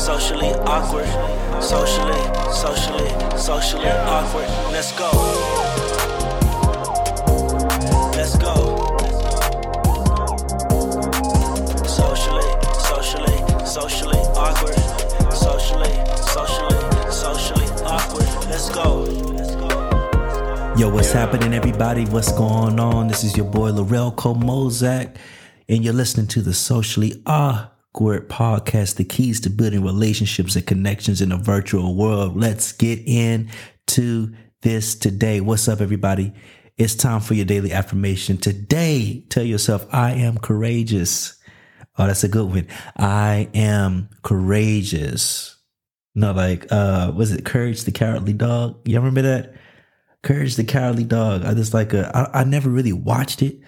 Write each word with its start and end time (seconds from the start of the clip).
socially 0.00 0.48
awkward, 0.64 1.06
socially, 1.62 2.16
socially, 2.54 3.10
socially 3.36 3.86
awkward. 3.86 4.48
Let's 4.72 4.92
go. 4.92 5.10
Let's 8.16 8.34
go. 8.38 8.96
Socially, 11.84 12.50
socially, 12.80 13.66
socially 13.66 14.18
awkward, 14.40 14.74
socially, 15.34 15.92
socially, 16.16 17.10
socially 17.12 17.66
awkward. 17.84 18.28
Let's 18.48 18.70
go. 18.70 19.04
Yo, 20.78 20.88
what's 20.88 21.12
happening, 21.12 21.52
everybody? 21.52 22.06
What's 22.06 22.32
going 22.32 22.80
on? 22.80 23.08
This 23.08 23.22
is 23.22 23.36
your 23.36 23.44
boy 23.44 23.72
Laurel 23.72 24.12
Mozak, 24.12 25.16
and 25.68 25.84
you're 25.84 25.92
listening 25.92 26.26
to 26.28 26.40
the 26.40 26.54
Socially 26.54 27.22
Awkward 27.92 28.28
podcast, 28.28 28.96
the 28.96 29.04
keys 29.04 29.40
to 29.40 29.50
building 29.50 29.82
relationships 29.82 30.54
and 30.54 30.64
connections 30.64 31.20
in 31.20 31.32
a 31.32 31.36
virtual 31.36 31.96
world. 31.96 32.36
Let's 32.36 32.70
get 32.70 33.00
into 33.04 34.32
this 34.62 34.94
today. 34.94 35.40
What's 35.40 35.66
up, 35.66 35.80
everybody? 35.80 36.32
It's 36.78 36.94
time 36.94 37.20
for 37.20 37.34
your 37.34 37.46
daily 37.46 37.72
affirmation. 37.72 38.36
Today, 38.38 39.26
tell 39.28 39.42
yourself, 39.42 39.92
I 39.92 40.12
am 40.12 40.38
courageous. 40.38 41.36
Oh, 41.98 42.06
that's 42.06 42.22
a 42.22 42.28
good 42.28 42.48
one. 42.48 42.68
I 42.96 43.50
am 43.54 44.08
courageous. 44.22 45.56
No, 46.14 46.30
like, 46.30 46.70
uh, 46.70 47.10
was 47.14 47.32
it 47.32 47.44
Courage 47.44 47.82
the 47.82 47.92
Cowardly 47.92 48.34
Dog? 48.34 48.88
You 48.88 48.98
remember 48.98 49.22
that? 49.22 49.54
Courage 50.22 50.54
the 50.54 50.64
Cowardly 50.64 51.04
Dog. 51.04 51.44
I 51.44 51.54
just 51.54 51.74
like 51.74 51.92
a, 51.92 52.08
I, 52.16 52.42
I 52.42 52.44
never 52.44 52.70
really 52.70 52.92
watched 52.92 53.42
it. 53.42 53.58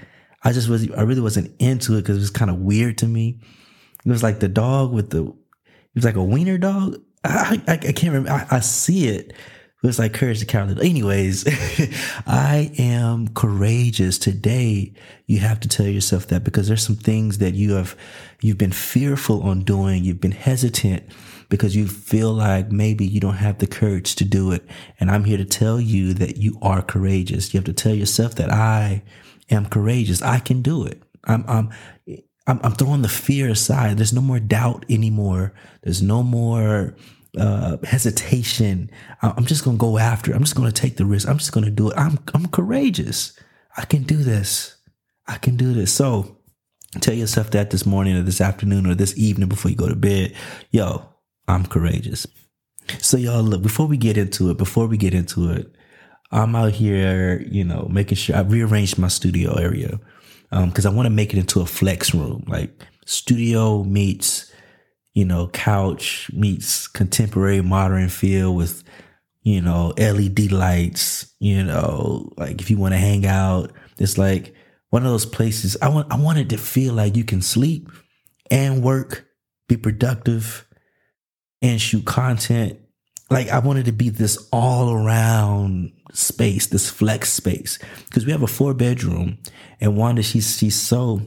I 0.45 0.53
just 0.53 0.69
was, 0.69 0.89
I 0.93 1.03
really 1.03 1.21
wasn't 1.21 1.57
into 1.59 1.97
it 1.97 2.03
because 2.03 2.19
it 2.19 2.21
was 2.21 2.31
kind 2.31 2.53
of 2.53 2.59
weird 2.59 2.99
to 2.99 3.09
me. 3.09 3.41
It 4.05 4.11
was 4.11 4.23
like 4.23 4.41
the 4.41 4.49
dog 4.49 4.93
with 4.93 5.11
the, 5.11 5.25
it 5.25 5.95
was 5.95 6.05
like 6.05 6.17
a 6.17 6.25
wiener 6.25 6.59
dog. 6.59 6.97
I, 7.25 7.63
I, 7.69 7.73
I 7.73 7.77
can't 7.77 8.15
remember. 8.15 8.31
I, 8.31 8.57
I, 8.57 8.61
see 8.61 9.09
it. 9.09 9.31
It 9.31 9.87
was 9.87 9.99
like 9.99 10.13
Courage 10.13 10.45
Cowardly 10.47 10.75
Dog. 10.75 10.85
Anyways, 10.85 11.45
I 12.27 12.73
am 12.79 13.29
courageous. 13.29 14.19
Today, 14.19 14.93
you 15.27 15.39
have 15.39 15.61
to 15.61 15.69
tell 15.69 15.87
yourself 15.87 16.29
that 16.29 16.43
because 16.45 16.69
there's 16.69 16.85
some 16.85 16.97
things 16.97 17.39
that 17.39 17.55
you 17.55 17.75
have, 17.75 17.97
you've 18.41 18.59
been 18.59 18.73
fearful 18.73 19.43
on 19.43 19.63
doing. 19.63 20.05
You've 20.05 20.21
been 20.21 20.33
hesitant 20.33 21.05
because 21.49 21.77
you 21.77 21.87
feel 21.87 22.33
like 22.33 22.73
maybe 22.73 23.05
you 23.05 23.21
don't 23.21 23.35
have 23.35 23.59
the 23.59 23.67
courage 23.67 24.15
to 24.17 24.25
do 24.25 24.53
it. 24.53 24.65
And 24.99 25.11
I'm 25.11 25.25
here 25.25 25.37
to 25.37 25.45
tell 25.45 25.81
you 25.81 26.15
that 26.15 26.39
you 26.39 26.59
are 26.63 26.83
courageous. 26.83 27.53
You 27.53 27.59
have 27.59 27.67
to 27.67 27.73
tell 27.73 27.95
yourself 27.95 28.37
that 28.37 28.51
I 28.51 29.03
am 29.51 29.67
courageous. 29.67 30.23
I 30.23 30.39
can 30.39 30.63
do 30.63 30.85
it. 30.87 31.03
I'm, 31.25 31.45
I'm, 31.47 31.71
I'm, 32.47 32.61
I'm 32.63 32.73
throwing 32.73 33.03
the 33.03 33.09
fear 33.09 33.51
aside. 33.51 33.99
There's 33.99 34.13
no 34.13 34.21
more 34.21 34.41
doubt 34.41 34.85
anymore. 34.89 35.55
There's 35.83 36.03
no 36.03 36.23
more, 36.23 36.97
uh, 37.39 37.79
hesitation. 37.85 38.91
I'm 39.23 39.47
just 39.47 39.65
going 39.65 39.79
to 39.79 39.81
go 39.81 39.99
after 39.99 40.33
it. 40.33 40.35
I'm 40.35 40.43
just 40.43 40.57
going 40.57 40.71
to 40.71 40.81
take 40.81 40.97
the 40.97 41.07
risk. 41.07 41.29
I'm 41.29 41.39
just 41.39 41.53
going 41.53 41.65
to 41.65 41.71
do 41.71 41.91
it. 41.91 41.97
I'm, 41.97 42.19
I'm 42.35 42.47
courageous. 42.49 43.39
I 43.77 43.85
can 43.85 44.03
do 44.03 44.19
this. 44.19 44.77
I 45.27 45.39
can 45.39 45.57
do 45.57 45.73
this. 45.73 45.93
So 45.95 46.37
tell 47.01 47.15
yourself 47.15 47.51
that 47.53 47.71
this 47.71 47.87
morning 47.87 48.17
or 48.17 48.23
this 48.23 48.41
afternoon 48.41 48.87
or 48.87 48.95
this 48.95 49.17
evening 49.17 49.49
before 49.49 49.71
you 49.71 49.77
go 49.77 49.89
to 49.89 49.97
bed. 49.97 50.35
Yo, 50.71 51.07
I'm 51.49 51.65
courageous. 51.65 52.27
So 52.99 53.17
y'all 53.17 53.43
look, 53.43 53.63
before 53.63 53.87
we 53.87 53.97
get 53.97 54.19
into 54.19 54.51
it, 54.51 54.59
before 54.59 54.87
we 54.87 54.97
get 54.97 55.15
into 55.15 55.51
it, 55.51 55.73
I'm 56.33 56.57
out 56.57 56.73
here, 56.73 57.43
you 57.49 57.65
know, 57.65 57.87
making 57.91 58.17
sure 58.17 58.37
I 58.37 58.41
rearranged 58.41 58.99
my 58.99 59.09
studio 59.09 59.55
area. 59.55 60.01
Um, 60.53 60.71
cause 60.71 60.85
I 60.85 60.91
want 60.91 61.07
to 61.07 61.11
make 61.11 61.33
it 61.33 61.39
into 61.39 61.61
a 61.61 61.67
flex 61.67 62.15
room, 62.15 62.45
like 62.47 62.71
studio 63.07 63.83
meets, 63.85 64.53
you 65.15 65.25
know, 65.25 65.49
couch 65.49 66.31
meets 66.33 66.87
contemporary 66.87 67.63
modern 67.63 68.09
feel 68.11 68.55
with, 68.55 68.85
you 69.43 69.61
know, 69.61 69.95
LED 69.97 70.53
lights, 70.53 71.35
you 71.41 71.65
know, 71.65 72.31
like 72.37 72.61
if 72.61 72.71
you 72.71 72.77
want 72.77 72.93
to 72.93 72.99
hang 72.99 73.27
out, 73.27 73.73
it's 73.99 74.19
like 74.19 74.55
one 74.91 75.05
of 75.05 75.11
those 75.11 75.27
places 75.27 75.77
I 75.81 75.89
want, 75.89 76.13
I 76.13 76.17
wanted 76.17 76.51
to 76.51 76.59
feel 76.59 76.93
like 76.93 77.17
you 77.17 77.25
can 77.25 77.41
sleep 77.41 77.89
and 78.51 78.83
work, 78.83 79.27
be 79.69 79.79
productive, 79.79 80.67
and 81.63 81.81
shoot 81.81 82.05
content. 82.05 82.79
Like 83.33 83.49
I 83.49 83.59
wanted 83.59 83.87
to 83.87 83.93
be 83.93 84.09
this 84.09 84.49
all 84.53 84.93
around 84.93 85.93
space, 86.13 86.67
this 86.67 86.91
flex 86.91 87.33
space. 87.33 87.79
Cause 88.11 88.27
we 88.27 88.33
have 88.33 88.43
a 88.43 88.47
four 88.47 88.75
bedroom 88.75 89.39
and 89.81 89.97
Wanda, 89.97 90.23
she's, 90.23 90.57
she's 90.57 90.79
so 90.81 91.21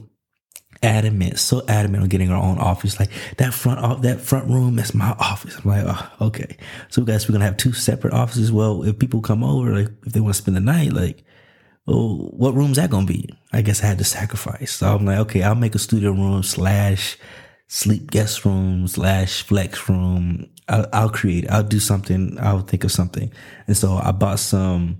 adamant, 0.82 1.38
so 1.38 1.62
adamant 1.68 2.04
on 2.04 2.08
getting 2.08 2.30
our 2.30 2.42
own 2.42 2.58
office. 2.58 2.98
Like 3.00 3.10
that 3.38 3.54
front, 3.54 3.80
off 3.80 4.02
that 4.02 4.20
front 4.20 4.48
room, 4.48 4.76
that's 4.76 4.94
my 4.94 5.10
office. 5.18 5.56
I'm 5.56 5.70
like, 5.70 5.84
oh, 5.86 6.26
okay. 6.26 6.56
So 6.88 7.02
guys, 7.02 7.28
we're 7.28 7.32
to 7.40 7.46
have 7.46 7.56
two 7.56 7.72
separate 7.72 8.14
offices. 8.14 8.52
Well, 8.52 8.82
if 8.84 8.98
people 8.98 9.20
come 9.20 9.42
over, 9.42 9.76
like 9.76 9.88
if 10.06 10.12
they 10.12 10.20
want 10.20 10.34
to 10.34 10.42
spend 10.42 10.56
the 10.56 10.60
night, 10.60 10.92
like, 10.92 11.24
well, 11.86 12.30
what 12.32 12.54
room's 12.54 12.76
that 12.76 12.90
to 12.90 13.06
be? 13.06 13.28
I 13.52 13.62
guess 13.62 13.82
I 13.82 13.86
had 13.86 13.98
to 13.98 14.04
sacrifice. 14.04 14.72
So 14.72 14.94
I'm 14.94 15.04
like, 15.04 15.18
okay, 15.18 15.42
I'll 15.42 15.54
make 15.54 15.74
a 15.74 15.78
studio 15.78 16.10
room 16.10 16.42
slash 16.42 17.16
sleep 17.68 18.10
guest 18.10 18.44
room 18.44 18.86
slash 18.88 19.42
flex 19.42 19.88
room. 19.88 20.48
I'll, 20.68 20.86
I'll, 20.92 21.10
create, 21.10 21.48
I'll 21.50 21.62
do 21.62 21.80
something. 21.80 22.38
I'll 22.40 22.60
think 22.60 22.84
of 22.84 22.92
something. 22.92 23.32
And 23.66 23.76
so 23.76 23.94
I 24.02 24.12
bought 24.12 24.38
some, 24.38 24.98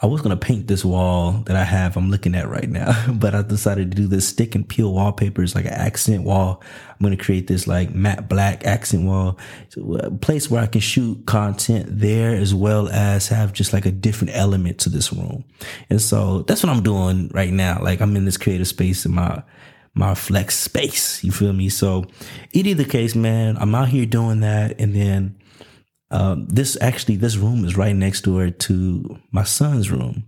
I 0.00 0.06
was 0.06 0.20
to 0.36 0.44
paint 0.44 0.66
this 0.66 0.84
wall 0.84 1.32
that 1.46 1.56
I 1.56 1.62
have, 1.62 1.96
I'm 1.96 2.10
looking 2.10 2.34
at 2.34 2.48
right 2.48 2.68
now, 2.68 2.92
but 3.12 3.34
I 3.34 3.42
decided 3.42 3.90
to 3.90 3.96
do 3.96 4.06
this 4.06 4.28
stick 4.28 4.54
and 4.54 4.68
peel 4.68 4.92
wallpapers, 4.92 5.54
like 5.54 5.66
an 5.66 5.72
accent 5.72 6.24
wall. 6.24 6.62
I'm 6.90 7.04
to 7.16 7.24
create 7.24 7.46
this 7.46 7.66
like 7.66 7.94
matte 7.94 8.28
black 8.28 8.66
accent 8.66 9.04
wall, 9.04 9.38
a 9.76 10.06
uh, 10.06 10.10
place 10.10 10.50
where 10.50 10.62
I 10.62 10.66
can 10.66 10.80
shoot 10.80 11.26
content 11.26 11.86
there 11.88 12.34
as 12.34 12.54
well 12.54 12.88
as 12.88 13.28
have 13.28 13.52
just 13.52 13.72
like 13.72 13.86
a 13.86 13.90
different 13.92 14.36
element 14.36 14.78
to 14.80 14.90
this 14.90 15.12
room. 15.12 15.44
And 15.90 16.00
so 16.00 16.42
that's 16.42 16.62
what 16.62 16.70
I'm 16.70 16.82
doing 16.82 17.30
right 17.32 17.52
now. 17.52 17.80
Like 17.80 18.00
I'm 18.00 18.16
in 18.16 18.24
this 18.24 18.36
creative 18.36 18.68
space 18.68 19.06
in 19.06 19.14
my, 19.14 19.42
my 19.94 20.14
flex 20.14 20.58
space. 20.58 21.22
You 21.22 21.32
feel 21.32 21.52
me? 21.52 21.68
So, 21.68 22.04
in 22.52 22.66
either 22.66 22.84
case, 22.84 23.14
man, 23.14 23.56
I'm 23.58 23.74
out 23.74 23.88
here 23.88 24.06
doing 24.06 24.40
that, 24.40 24.80
and 24.80 24.94
then 24.94 25.36
um, 26.10 26.46
this 26.46 26.76
actually 26.80 27.16
this 27.16 27.36
room 27.36 27.64
is 27.64 27.76
right 27.76 27.94
next 27.94 28.22
door 28.22 28.50
to 28.50 29.18
my 29.30 29.44
son's 29.44 29.90
room. 29.90 30.24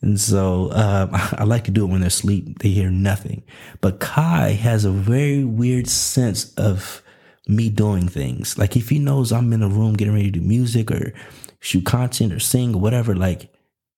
And 0.00 0.20
so 0.20 0.68
uh, 0.68 1.08
I 1.38 1.44
like 1.44 1.64
to 1.64 1.70
do 1.70 1.84
it 1.84 1.88
when 1.88 2.00
they're 2.00 2.08
asleep. 2.08 2.58
They 2.58 2.70
hear 2.70 2.90
nothing. 2.90 3.42
But 3.80 4.00
Kai 4.00 4.50
has 4.52 4.84
a 4.84 4.90
very 4.90 5.44
weird 5.44 5.88
sense 5.88 6.52
of 6.54 7.02
me 7.46 7.70
doing 7.70 8.08
things. 8.08 8.58
Like 8.58 8.76
if 8.76 8.88
he 8.88 8.98
knows 8.98 9.32
I'm 9.32 9.52
in 9.52 9.62
a 9.62 9.68
room 9.68 9.94
getting 9.94 10.14
ready 10.14 10.30
to 10.30 10.38
do 10.38 10.46
music 10.46 10.90
or 10.90 11.14
shoot 11.60 11.84
content 11.84 12.32
or 12.32 12.40
sing 12.40 12.74
or 12.74 12.80
whatever, 12.80 13.14
like 13.14 13.52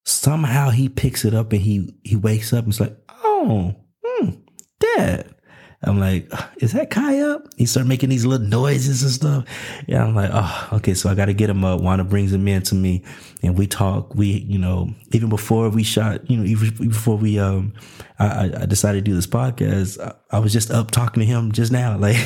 somehow 0.05 0.69
he 0.69 0.89
picks 0.89 1.25
it 1.25 1.33
up 1.33 1.51
and 1.53 1.61
he 1.61 1.93
he 2.03 2.15
wakes 2.15 2.53
up 2.53 2.65
and 2.65 2.73
it's 2.73 2.79
like, 2.79 2.97
oh, 3.23 3.75
dad. 4.81 5.25
I'm 5.83 5.99
like, 5.99 6.31
is 6.57 6.73
that 6.73 6.91
Kai 6.91 7.21
up? 7.21 7.47
He 7.57 7.65
started 7.65 7.89
making 7.89 8.09
these 8.09 8.23
little 8.23 8.45
noises 8.45 9.01
and 9.01 9.11
stuff. 9.11 9.45
Yeah, 9.87 10.05
I'm 10.05 10.13
like, 10.13 10.29
oh, 10.31 10.69
okay. 10.73 10.93
So 10.93 11.09
I 11.09 11.15
got 11.15 11.25
to 11.25 11.33
get 11.33 11.49
him 11.49 11.65
up. 11.65 11.81
Wanda 11.81 12.03
brings 12.03 12.31
him 12.31 12.47
in 12.47 12.61
to 12.63 12.75
me 12.75 13.03
and 13.41 13.57
we 13.57 13.65
talk. 13.65 14.13
We, 14.13 14.27
you 14.27 14.59
know, 14.59 14.93
even 15.11 15.29
before 15.29 15.69
we 15.69 15.81
shot, 15.81 16.29
you 16.29 16.37
know, 16.37 16.43
even 16.43 16.89
before 16.89 17.17
we, 17.17 17.39
um, 17.39 17.73
I, 18.19 18.51
I 18.61 18.65
decided 18.67 19.03
to 19.03 19.09
do 19.09 19.15
this 19.15 19.25
podcast, 19.25 19.99
I, 19.99 20.13
I 20.29 20.37
was 20.37 20.53
just 20.53 20.69
up 20.69 20.91
talking 20.91 21.21
to 21.21 21.25
him 21.25 21.51
just 21.51 21.71
now. 21.71 21.97
Like, 22.01 22.17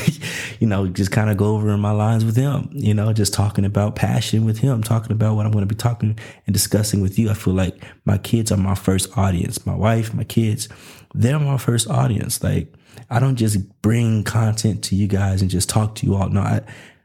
you 0.62 0.68
know, 0.68 0.88
just 0.88 1.12
kind 1.12 1.30
of 1.30 1.38
go 1.38 1.56
over 1.56 1.78
my 1.78 1.92
lines 1.92 2.24
with 2.24 2.36
him, 2.36 2.70
you 2.72 2.94
know, 2.94 3.12
just 3.14 3.34
talking 3.34 3.66
about 3.66 3.96
passion 3.96 4.46
with 4.46 4.60
him, 4.60 4.84
talking 4.84 5.12
about 5.12 5.36
what 5.36 5.46
I'm 5.46 5.52
going 5.52 5.68
to 5.68 5.74
be 5.74 5.78
talking 5.78 6.18
and 6.46 6.54
discussing 6.54 7.02
with 7.02 7.20
you. 7.20 7.30
I 7.30 7.34
feel 7.34 7.54
like 7.54 7.82
my 8.06 8.18
kids 8.18 8.52
are 8.52 8.58
my 8.58 8.76
first 8.76 9.18
audience. 9.18 9.66
My 9.66 9.76
wife, 9.76 10.14
my 10.14 10.24
kids, 10.24 10.70
they're 11.14 11.40
my 11.40 11.58
first 11.58 11.90
audience. 11.90 12.42
Like, 12.42 12.74
I 13.10 13.20
don't 13.20 13.36
just 13.36 13.82
bring 13.82 14.24
content 14.24 14.84
to 14.86 14.96
you 14.96 15.08
guys 15.08 15.42
and 15.42 15.50
just 15.50 15.70
talk 15.70 15.96
to 15.96 16.06
you 16.06 16.16
all. 16.16 16.30
No, 16.30 16.42
I, 16.42 16.62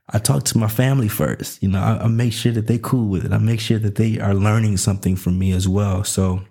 I 0.09 0.19
talk 0.19 0.45
to 0.45 0.59
my 0.59 0.69
family 0.69 1.09
first. 1.09 1.63
You 1.63 1.69
know, 1.69 1.81
I, 1.81 2.05
I 2.05 2.09
make 2.09 2.33
sure 2.33 2.53
that 2.53 2.67
they 2.67 2.79
cool 2.79 3.09
with 3.09 3.25
it. 3.25 3.33
I 3.33 3.39
make 3.39 3.61
sure 3.61 3.79
that 3.79 3.97
they 3.97 4.19
are 4.19 4.35
learning 4.35 4.77
something 4.77 5.17
from 5.17 5.39
me 5.39 5.53
as 5.53 5.69
well. 5.69 6.05
So, 6.05 6.43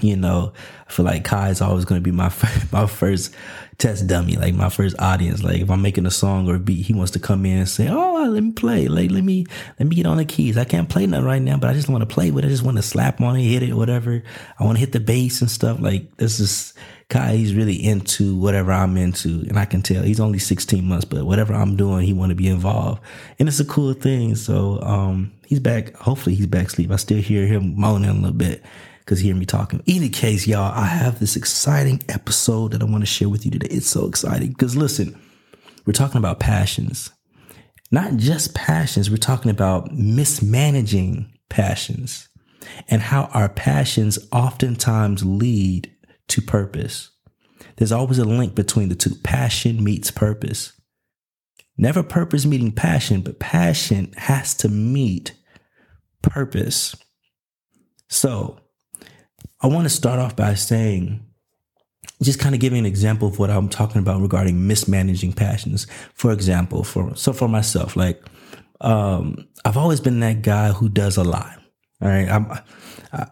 you 0.00 0.16
know, 0.16 0.52
I 0.88 0.92
feel 0.92 1.04
like 1.04 1.24
Kai 1.24 1.48
is 1.48 1.60
always 1.60 1.84
going 1.84 2.00
to 2.00 2.04
be 2.04 2.14
my 2.14 2.32
my 2.72 2.86
first 2.86 3.34
test 3.78 4.06
dummy, 4.06 4.36
like 4.36 4.54
my 4.54 4.68
first 4.68 4.94
audience. 5.00 5.42
Like 5.42 5.60
if 5.60 5.70
I'm 5.70 5.82
making 5.82 6.06
a 6.06 6.12
song 6.12 6.48
or 6.48 6.54
a 6.54 6.60
beat, 6.60 6.86
he 6.86 6.92
wants 6.92 7.10
to 7.12 7.18
come 7.18 7.44
in 7.44 7.58
and 7.58 7.68
say, 7.68 7.88
"Oh, 7.90 8.28
let 8.30 8.42
me 8.42 8.52
play. 8.52 8.86
Like 8.86 9.10
let 9.10 9.24
me 9.24 9.46
let 9.80 9.88
me 9.88 9.96
get 9.96 10.06
on 10.06 10.18
the 10.18 10.24
keys. 10.24 10.56
I 10.56 10.64
can't 10.64 10.88
play 10.88 11.06
nothing 11.06 11.26
right 11.26 11.42
now, 11.42 11.56
but 11.56 11.70
I 11.70 11.72
just 11.72 11.88
want 11.88 12.02
to 12.02 12.14
play 12.14 12.30
with 12.30 12.44
it. 12.44 12.48
I 12.48 12.50
just 12.50 12.62
want 12.62 12.76
to 12.76 12.82
slap 12.84 13.20
on 13.20 13.36
it, 13.36 13.42
hit 13.42 13.64
it, 13.64 13.74
whatever. 13.74 14.22
I 14.58 14.64
want 14.64 14.76
to 14.76 14.80
hit 14.80 14.92
the 14.92 15.00
bass 15.00 15.40
and 15.40 15.50
stuff. 15.50 15.80
Like 15.80 16.16
this 16.18 16.38
is 16.38 16.72
Kai. 17.08 17.34
He's 17.34 17.54
really 17.54 17.84
into 17.84 18.36
whatever 18.36 18.70
I'm 18.70 18.96
into, 18.96 19.44
and 19.48 19.58
I 19.58 19.64
can 19.64 19.82
tell 19.82 20.04
he's 20.04 20.20
only 20.20 20.38
16 20.38 20.84
months, 20.84 21.04
but 21.04 21.24
whatever 21.24 21.52
I'm 21.52 21.74
doing, 21.74 22.06
he 22.06 22.12
want 22.12 22.30
to 22.30 22.36
be 22.36 22.46
involved, 22.46 23.02
and 23.40 23.48
it's 23.48 23.58
a 23.58 23.64
cool 23.64 23.92
thing. 23.94 24.36
So 24.36 24.80
um, 24.82 25.32
he's 25.46 25.60
back. 25.60 25.94
Hopefully, 25.96 26.36
he's 26.36 26.46
back 26.46 26.68
asleep. 26.68 26.92
I 26.92 26.96
still 26.96 27.20
hear 27.20 27.44
him 27.44 27.74
moaning 27.76 28.10
a 28.10 28.14
little 28.14 28.32
bit 28.32 28.62
because 29.10 29.22
hear 29.22 29.34
me 29.34 29.44
talking. 29.44 29.82
Any 29.88 30.08
case, 30.08 30.46
y'all, 30.46 30.70
I 30.72 30.84
have 30.84 31.18
this 31.18 31.34
exciting 31.34 32.00
episode 32.08 32.70
that 32.70 32.80
I 32.80 32.84
want 32.84 33.02
to 33.02 33.06
share 33.06 33.28
with 33.28 33.44
you 33.44 33.50
today. 33.50 33.66
It's 33.68 33.88
so 33.88 34.06
exciting 34.06 34.50
because 34.50 34.76
listen, 34.76 35.20
we're 35.84 35.94
talking 35.94 36.18
about 36.18 36.38
passions. 36.38 37.10
not 37.90 38.18
just 38.18 38.54
passions, 38.54 39.10
we're 39.10 39.16
talking 39.16 39.50
about 39.50 39.90
mismanaging 39.90 41.28
passions 41.48 42.28
and 42.88 43.02
how 43.02 43.24
our 43.34 43.48
passions 43.48 44.16
oftentimes 44.30 45.24
lead 45.24 45.92
to 46.28 46.40
purpose. 46.40 47.10
There's 47.78 47.90
always 47.90 48.20
a 48.20 48.24
link 48.24 48.54
between 48.54 48.90
the 48.90 48.94
two. 48.94 49.16
Passion 49.24 49.82
meets 49.82 50.12
purpose. 50.12 50.72
Never 51.76 52.04
purpose 52.04 52.46
meeting 52.46 52.70
passion, 52.70 53.22
but 53.22 53.40
passion 53.40 54.12
has 54.16 54.54
to 54.58 54.68
meet 54.68 55.32
purpose. 56.22 56.94
So 58.08 58.60
I 59.62 59.66
want 59.66 59.84
to 59.84 59.90
start 59.90 60.18
off 60.18 60.36
by 60.36 60.54
saying, 60.54 61.26
just 62.22 62.38
kind 62.38 62.54
of 62.54 62.60
giving 62.60 62.78
an 62.78 62.86
example 62.86 63.28
of 63.28 63.38
what 63.38 63.50
I'm 63.50 63.68
talking 63.68 64.00
about 64.00 64.20
regarding 64.20 64.66
mismanaging 64.66 65.32
passions. 65.32 65.86
For 66.14 66.32
example, 66.32 66.84
for 66.84 67.14
so 67.16 67.32
for 67.32 67.48
myself, 67.48 67.96
like 67.96 68.22
um, 68.80 69.48
I've 69.64 69.76
always 69.76 70.00
been 70.00 70.20
that 70.20 70.42
guy 70.42 70.72
who 70.72 70.88
does 70.88 71.16
a 71.16 71.24
lot. 71.24 71.58
All 72.02 72.08
right, 72.08 72.28
I'm, 72.28 72.50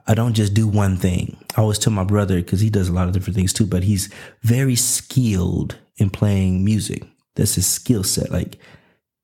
I 0.07 0.15
don't 0.15 0.35
just 0.35 0.53
do 0.53 0.67
one 0.67 0.97
thing. 0.97 1.37
I 1.57 1.63
always 1.63 1.79
tell 1.79 1.93
my 1.93 2.05
brother 2.05 2.37
because 2.37 2.61
he 2.61 2.69
does 2.69 2.89
a 2.89 2.93
lot 2.93 3.07
of 3.09 3.15
different 3.15 3.37
things 3.37 3.53
too, 3.53 3.67
but 3.67 3.83
he's 3.83 4.13
very 4.43 4.77
skilled 4.77 5.79
in 5.97 6.11
playing 6.11 6.65
music. 6.65 7.03
That's 7.37 7.55
his 7.55 7.67
skill 7.67 8.05
set. 8.05 8.31
Like 8.31 8.59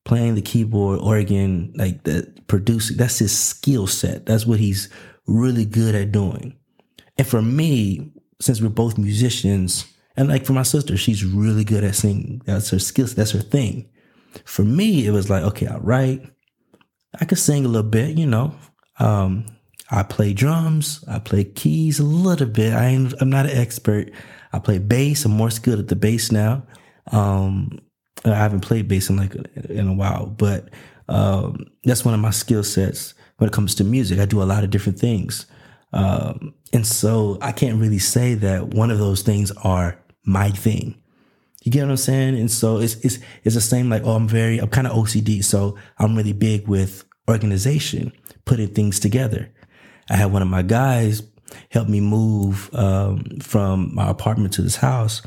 playing 0.05 0.35
the 0.35 0.43
keyboard, 0.43 1.01
organ, 1.01 1.73
like 1.77 2.05
the 2.05 2.33
producing. 2.47 2.97
That's 2.97 3.19
his 3.19 3.37
skill 3.37 3.87
set. 3.87 4.25
That's 4.25 4.47
what 4.47 4.61
he's 4.61 4.89
really 5.27 5.65
good 5.67 5.95
at 5.95 6.13
doing. 6.13 6.57
And 7.17 7.27
for 7.27 7.43
me, 7.43 8.13
since 8.41 8.61
we're 8.61 8.69
both 8.69 8.99
musicians, 8.99 9.87
and 10.17 10.29
like 10.29 10.45
for 10.45 10.53
my 10.53 10.63
sister, 10.63 10.97
she's 10.97 11.25
really 11.25 11.65
good 11.65 11.85
at 11.85 11.95
singing. 11.95 12.43
That's 12.45 12.71
her 12.71 12.79
skill. 12.79 13.07
That's 13.07 13.33
her 13.33 13.41
thing. 13.41 13.89
For 14.45 14.65
me, 14.65 15.07
it 15.07 15.11
was 15.11 15.31
like, 15.31 15.43
okay, 15.45 15.67
I 15.67 15.77
write. 15.79 16.23
I 17.21 17.25
could 17.25 17.39
sing 17.39 17.65
a 17.65 17.69
little 17.69 17.89
bit, 17.89 18.17
you 18.17 18.27
know. 18.27 18.55
Um, 18.99 19.47
I 19.91 20.03
play 20.03 20.33
drums. 20.33 21.05
I 21.09 21.19
play 21.19 21.45
keys 21.45 22.01
a 22.01 22.05
little 22.05 22.47
bit. 22.47 22.73
I 22.73 22.87
ain't, 22.87 23.15
I'm 23.21 23.31
not 23.31 23.47
an 23.47 23.57
expert. 23.57 24.11
I 24.53 24.59
play 24.59 24.79
bass. 24.79 25.25
I'm 25.25 25.33
more 25.33 25.51
skilled 25.51 25.81
at 25.81 25.89
the 25.89 25.97
bass 25.97 26.33
now. 26.33 26.65
Um, 27.13 27.81
I 28.25 28.31
haven't 28.31 28.61
played 28.61 28.89
bass 28.89 29.11
in 29.11 29.17
like 29.17 29.35
in 29.69 29.89
a 29.89 29.93
while, 29.93 30.27
but 30.27 30.71
um, 31.09 31.67
that's 31.85 32.05
one 32.05 32.15
of 32.15 32.21
my 32.21 32.31
skill 32.31 32.65
sets 32.65 33.15
when 33.37 33.49
it 33.49 33.53
comes 33.53 33.75
to 33.77 33.85
music. 33.85 34.19
I 34.19 34.25
do 34.25 34.43
a 34.43 34.45
lot 34.45 34.65
of 34.65 34.71
different 34.71 34.99
things. 34.99 35.47
Um, 35.95 36.55
and 36.73 36.85
so 36.85 37.39
I 37.41 37.53
can't 37.53 37.81
really 37.81 38.01
say 38.01 38.35
that 38.35 38.69
one 38.69 38.91
of 38.91 38.99
those 38.99 39.23
things 39.23 39.53
are 39.63 39.97
my 40.25 40.51
thing. 40.51 41.01
You 41.63 41.71
get 41.71 41.83
what 41.85 41.91
I'm 41.91 41.97
saying? 41.97 42.37
And 42.37 42.51
so 42.51 42.79
it's, 42.79 42.97
it's, 42.97 43.19
it's 43.45 43.55
the 43.55 43.61
same 43.61 43.89
like, 43.89 44.03
oh, 44.05 44.11
I'm 44.11 44.29
very, 44.29 44.59
I'm 44.59 44.69
kind 44.69 44.87
of 44.87 44.93
OCD. 44.93 45.43
So 45.43 45.79
I'm 45.99 46.17
really 46.17 46.33
big 46.33 46.67
with 46.67 47.05
organization, 47.31 48.13
putting 48.45 48.69
things 48.75 48.99
together. 48.99 49.51
I 50.11 50.17
had 50.17 50.33
one 50.33 50.43
of 50.43 50.49
my 50.49 50.63
guys 50.63 51.23
help 51.71 51.89
me 51.89 52.01
move, 52.01 52.75
um, 52.75 53.25
from 53.41 53.95
my 53.95 54.11
apartment 54.11 54.53
to 54.55 54.63
this 54.63 54.77
house. 54.77 55.23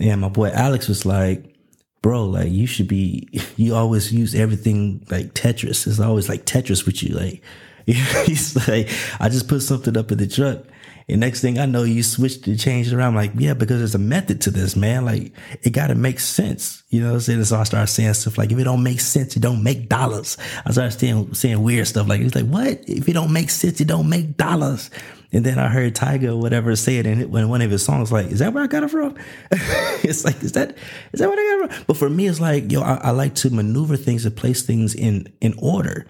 And 0.00 0.20
my 0.20 0.28
boy 0.28 0.50
Alex 0.50 0.86
was 0.86 1.04
like, 1.04 1.56
bro, 2.02 2.24
like 2.24 2.52
you 2.52 2.68
should 2.68 2.88
be, 2.88 3.28
you 3.56 3.74
always 3.74 4.12
use 4.12 4.34
everything 4.36 5.04
like 5.10 5.34
Tetris. 5.34 5.88
It's 5.88 5.98
always 5.98 6.28
like 6.28 6.46
Tetris 6.46 6.86
with 6.86 7.02
you. 7.02 7.16
Like, 7.16 7.42
he's 8.26 8.68
like, 8.68 8.88
I 9.20 9.28
just 9.28 9.48
put 9.48 9.62
something 9.62 9.96
up 9.96 10.10
in 10.12 10.18
the 10.18 10.26
truck. 10.26 10.64
And 11.06 11.20
next 11.20 11.42
thing 11.42 11.58
I 11.58 11.66
know, 11.66 11.82
you 11.82 12.02
switched 12.02 12.44
to 12.44 12.56
change 12.56 12.90
around. 12.90 13.08
I'm 13.08 13.14
like, 13.14 13.32
yeah, 13.36 13.52
because 13.52 13.78
there's 13.78 13.94
a 13.94 13.98
method 13.98 14.40
to 14.42 14.50
this, 14.50 14.74
man. 14.74 15.04
Like, 15.04 15.32
it 15.62 15.70
got 15.70 15.88
to 15.88 15.94
make 15.94 16.18
sense. 16.18 16.82
You 16.88 17.00
know 17.00 17.08
what 17.08 17.14
I'm 17.14 17.20
saying? 17.20 17.44
So 17.44 17.58
I 17.58 17.64
started 17.64 17.88
saying 17.88 18.14
stuff 18.14 18.38
like, 18.38 18.50
if 18.50 18.58
it 18.58 18.64
don't 18.64 18.82
make 18.82 19.00
sense, 19.00 19.36
it 19.36 19.40
don't 19.40 19.62
make 19.62 19.90
dollars. 19.90 20.38
I 20.64 20.70
started 20.72 20.98
saying, 20.98 21.34
saying 21.34 21.62
weird 21.62 21.86
stuff 21.88 22.08
like, 22.08 22.22
he's 22.22 22.34
like, 22.34 22.46
what? 22.46 22.88
If 22.88 23.06
it 23.06 23.12
don't 23.12 23.34
make 23.34 23.50
sense, 23.50 23.82
it 23.82 23.88
don't 23.88 24.08
make 24.08 24.38
dollars. 24.38 24.90
And 25.34 25.44
then 25.44 25.58
I 25.58 25.68
heard 25.68 25.94
Tiger 25.94 26.30
or 26.30 26.40
whatever 26.40 26.74
say 26.76 26.96
it 26.98 27.06
in 27.06 27.28
when 27.30 27.48
one 27.48 27.60
of 27.60 27.70
his 27.70 27.84
songs, 27.84 28.10
like, 28.10 28.28
is 28.28 28.38
that 28.38 28.54
where 28.54 28.64
I 28.64 28.66
got 28.68 28.84
it 28.84 28.88
from? 28.90 29.16
it's 29.50 30.24
like, 30.24 30.42
is 30.42 30.52
that 30.52 30.76
is 31.12 31.20
that 31.20 31.28
what 31.28 31.38
I 31.38 31.42
got 31.42 31.64
it 31.64 31.72
from? 31.72 31.84
But 31.88 31.96
for 31.96 32.08
me, 32.08 32.28
it's 32.28 32.40
like, 32.40 32.70
yo, 32.70 32.82
I, 32.82 32.94
I 32.94 33.10
like 33.10 33.34
to 33.36 33.50
maneuver 33.50 33.96
things 33.96 34.24
and 34.24 34.34
place 34.36 34.62
things 34.62 34.94
in 34.94 35.26
in 35.40 35.54
order. 35.58 36.06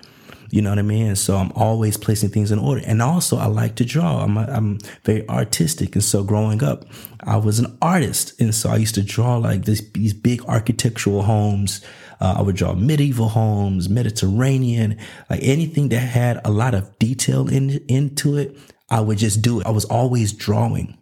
You 0.50 0.62
know 0.62 0.70
what 0.70 0.78
I 0.78 0.82
mean? 0.82 1.16
so 1.16 1.36
I'm 1.36 1.52
always 1.54 1.96
placing 1.96 2.30
things 2.30 2.50
in 2.50 2.58
order. 2.58 2.82
And 2.84 3.02
also, 3.02 3.36
I 3.36 3.46
like 3.46 3.76
to 3.76 3.84
draw. 3.84 4.22
I'm, 4.22 4.36
a, 4.36 4.42
I'm 4.42 4.78
very 5.04 5.28
artistic. 5.28 5.94
And 5.94 6.04
so 6.04 6.22
growing 6.22 6.62
up, 6.62 6.84
I 7.22 7.36
was 7.36 7.58
an 7.58 7.76
artist. 7.80 8.40
And 8.40 8.54
so 8.54 8.70
I 8.70 8.76
used 8.76 8.94
to 8.96 9.02
draw 9.02 9.36
like 9.36 9.64
this, 9.64 9.82
these 9.92 10.14
big 10.14 10.44
architectural 10.46 11.22
homes. 11.22 11.80
Uh, 12.20 12.36
I 12.38 12.42
would 12.42 12.56
draw 12.56 12.74
medieval 12.74 13.28
homes, 13.28 13.88
Mediterranean, 13.88 14.98
like 15.28 15.40
anything 15.42 15.88
that 15.90 15.98
had 15.98 16.40
a 16.44 16.50
lot 16.50 16.74
of 16.74 16.98
detail 16.98 17.48
in 17.48 17.84
into 17.88 18.36
it. 18.36 18.56
I 18.90 19.00
would 19.00 19.18
just 19.18 19.42
do 19.42 19.60
it. 19.60 19.66
I 19.66 19.70
was 19.70 19.84
always 19.86 20.32
drawing, 20.32 20.98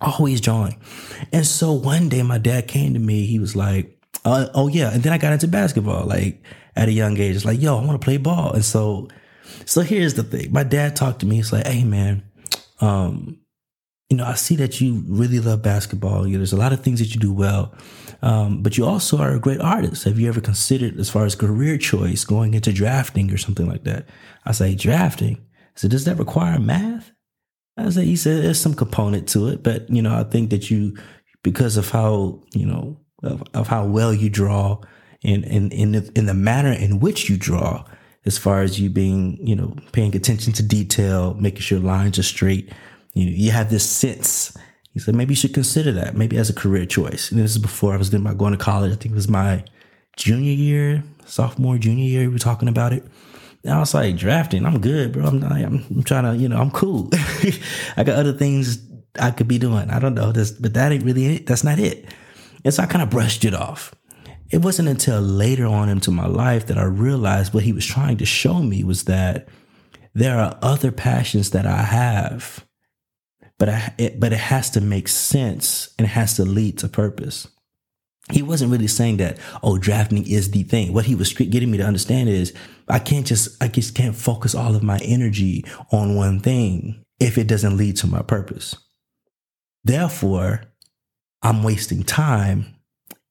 always 0.00 0.40
drawing. 0.40 0.80
And 1.32 1.46
so 1.46 1.72
one 1.72 2.08
day 2.08 2.22
my 2.22 2.38
dad 2.38 2.68
came 2.68 2.94
to 2.94 3.00
me. 3.00 3.26
He 3.26 3.38
was 3.38 3.54
like, 3.54 3.98
uh, 4.24 4.48
oh 4.54 4.68
yeah. 4.68 4.92
And 4.92 5.02
then 5.02 5.12
I 5.12 5.18
got 5.18 5.32
into 5.32 5.48
basketball, 5.48 6.06
like 6.06 6.42
at 6.76 6.88
a 6.88 6.92
young 6.92 7.18
age. 7.18 7.36
It's 7.36 7.44
like, 7.44 7.60
yo, 7.60 7.78
I 7.78 7.84
want 7.84 8.00
to 8.00 8.04
play 8.04 8.16
ball. 8.16 8.52
And 8.52 8.64
so, 8.64 9.08
so 9.66 9.82
here's 9.82 10.14
the 10.14 10.22
thing. 10.22 10.52
My 10.52 10.64
dad 10.64 10.96
talked 10.96 11.20
to 11.20 11.26
me. 11.26 11.36
He's 11.36 11.52
like, 11.52 11.66
hey 11.66 11.84
man, 11.84 12.22
um, 12.80 13.38
you 14.08 14.16
know, 14.16 14.26
I 14.26 14.34
see 14.34 14.56
that 14.56 14.80
you 14.80 15.02
really 15.06 15.40
love 15.40 15.62
basketball. 15.62 16.26
You 16.26 16.34
know, 16.34 16.38
there's 16.38 16.52
a 16.52 16.58
lot 16.58 16.72
of 16.72 16.82
things 16.82 16.98
that 16.98 17.14
you 17.14 17.20
do 17.20 17.32
well. 17.32 17.74
Um, 18.20 18.62
but 18.62 18.76
you 18.76 18.84
also 18.84 19.18
are 19.18 19.34
a 19.34 19.40
great 19.40 19.60
artist. 19.60 20.04
Have 20.04 20.18
you 20.18 20.28
ever 20.28 20.40
considered, 20.40 21.00
as 21.00 21.08
far 21.08 21.24
as 21.24 21.34
career 21.34 21.78
choice, 21.78 22.24
going 22.24 22.54
into 22.54 22.72
drafting 22.72 23.32
or 23.32 23.38
something 23.38 23.66
like 23.66 23.84
that? 23.84 24.06
I 24.44 24.52
say, 24.52 24.74
drafting. 24.74 25.44
So 25.74 25.88
does 25.88 26.04
that 26.04 26.18
require 26.18 26.58
math? 26.58 27.10
I 27.78 27.88
say, 27.88 28.04
he 28.04 28.16
said, 28.16 28.44
there's 28.44 28.60
some 28.60 28.74
component 28.74 29.28
to 29.30 29.48
it, 29.48 29.62
but 29.62 29.88
you 29.88 30.02
know, 30.02 30.14
I 30.14 30.24
think 30.24 30.50
that 30.50 30.70
you, 30.70 30.94
because 31.42 31.78
of 31.78 31.88
how, 31.88 32.42
you 32.52 32.66
know, 32.66 33.00
of, 33.22 33.42
of 33.54 33.66
how 33.66 33.86
well 33.86 34.12
you 34.12 34.28
draw 34.28 34.78
and 35.24 35.72
in 35.72 35.92
the, 35.92 36.10
in 36.14 36.26
the 36.26 36.34
manner 36.34 36.72
in 36.72 37.00
which 37.00 37.28
you 37.28 37.36
draw, 37.36 37.84
as 38.24 38.38
far 38.38 38.62
as 38.62 38.80
you 38.80 38.88
being, 38.88 39.38
you 39.46 39.56
know, 39.56 39.74
paying 39.92 40.14
attention 40.14 40.52
to 40.54 40.62
detail, 40.62 41.34
making 41.34 41.60
sure 41.60 41.78
lines 41.78 42.18
are 42.18 42.24
straight. 42.24 42.72
You 43.14 43.26
know, 43.26 43.32
you 43.32 43.50
have 43.50 43.70
this 43.70 43.88
sense. 43.88 44.56
He 44.92 45.00
said, 45.00 45.14
maybe 45.14 45.32
you 45.32 45.36
should 45.36 45.54
consider 45.54 45.92
that, 45.92 46.16
maybe 46.16 46.36
as 46.36 46.50
a 46.50 46.54
career 46.54 46.86
choice. 46.86 47.30
And 47.30 47.40
this 47.40 47.52
is 47.52 47.58
before 47.58 47.94
I 47.94 47.96
was 47.96 48.10
thinking 48.10 48.26
about 48.26 48.38
going 48.38 48.52
to 48.52 48.58
college. 48.58 48.92
I 48.92 48.96
think 48.96 49.12
it 49.12 49.16
was 49.16 49.28
my 49.28 49.64
junior 50.16 50.52
year, 50.52 51.02
sophomore, 51.26 51.78
junior 51.78 52.04
year. 52.04 52.22
We 52.22 52.34
were 52.34 52.38
talking 52.38 52.68
about 52.68 52.92
it. 52.92 53.04
And 53.64 53.72
I 53.72 53.78
was 53.78 53.94
like, 53.94 54.16
drafting, 54.16 54.66
I'm 54.66 54.80
good, 54.80 55.12
bro. 55.12 55.26
I'm, 55.26 55.42
I'm, 55.44 55.84
I'm 55.90 56.02
trying 56.02 56.24
to, 56.24 56.36
you 56.36 56.48
know, 56.48 56.60
I'm 56.60 56.70
cool. 56.70 57.10
I 57.96 58.04
got 58.04 58.18
other 58.18 58.32
things 58.32 58.82
I 59.18 59.30
could 59.30 59.48
be 59.48 59.58
doing. 59.58 59.90
I 59.90 59.98
don't 59.98 60.14
know. 60.14 60.32
This, 60.32 60.50
but 60.50 60.74
that 60.74 60.92
ain't 60.92 61.04
really 61.04 61.36
it. 61.36 61.46
That's 61.46 61.64
not 61.64 61.78
it. 61.78 62.06
And 62.64 62.72
so 62.72 62.82
I 62.82 62.86
kind 62.86 63.02
of 63.02 63.10
brushed 63.10 63.44
it 63.44 63.54
off. 63.54 63.94
It 64.52 64.60
wasn't 64.60 64.88
until 64.88 65.22
later 65.22 65.66
on 65.66 65.88
into 65.88 66.10
my 66.10 66.26
life 66.26 66.66
that 66.66 66.76
I 66.76 66.84
realized 66.84 67.54
what 67.54 67.64
he 67.64 67.72
was 67.72 67.86
trying 67.86 68.18
to 68.18 68.26
show 68.26 68.62
me 68.62 68.84
was 68.84 69.04
that 69.04 69.48
there 70.14 70.38
are 70.38 70.58
other 70.60 70.92
passions 70.92 71.50
that 71.50 71.66
I 71.66 71.82
have, 71.82 72.66
but 73.58 73.70
I, 73.70 73.94
it, 73.96 74.20
but 74.20 74.34
it 74.34 74.38
has 74.38 74.68
to 74.70 74.82
make 74.82 75.08
sense 75.08 75.94
and 75.98 76.04
it 76.04 76.10
has 76.10 76.36
to 76.36 76.44
lead 76.44 76.76
to 76.78 76.88
purpose. 76.88 77.48
He 78.30 78.42
wasn't 78.42 78.70
really 78.70 78.88
saying 78.88 79.16
that, 79.16 79.38
oh, 79.62 79.78
drafting 79.78 80.26
is 80.26 80.50
the 80.50 80.64
thing. 80.64 80.92
What 80.92 81.06
he 81.06 81.14
was 81.14 81.32
getting 81.32 81.70
me 81.70 81.78
to 81.78 81.86
understand 81.86 82.28
is 82.28 82.52
I 82.88 82.98
can't 82.98 83.26
just, 83.26 83.60
I 83.62 83.68
just 83.68 83.94
can't 83.94 84.14
focus 84.14 84.54
all 84.54 84.76
of 84.76 84.82
my 84.82 84.98
energy 84.98 85.64
on 85.90 86.14
one 86.14 86.40
thing 86.40 87.02
if 87.18 87.38
it 87.38 87.46
doesn't 87.46 87.78
lead 87.78 87.96
to 87.96 88.06
my 88.06 88.20
purpose. 88.20 88.76
Therefore, 89.82 90.62
I'm 91.42 91.62
wasting 91.62 92.02
time 92.02 92.76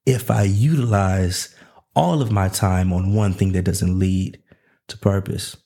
if 0.05 0.31
I 0.31 0.43
utilize 0.43 1.55
all 1.95 2.21
of 2.21 2.31
my 2.31 2.47
time 2.47 2.93
on 2.93 3.13
one 3.13 3.33
thing 3.33 3.51
that 3.51 3.65
doesn't 3.65 3.99
lead 3.99 4.41
to 4.87 4.97
purpose. 4.97 5.57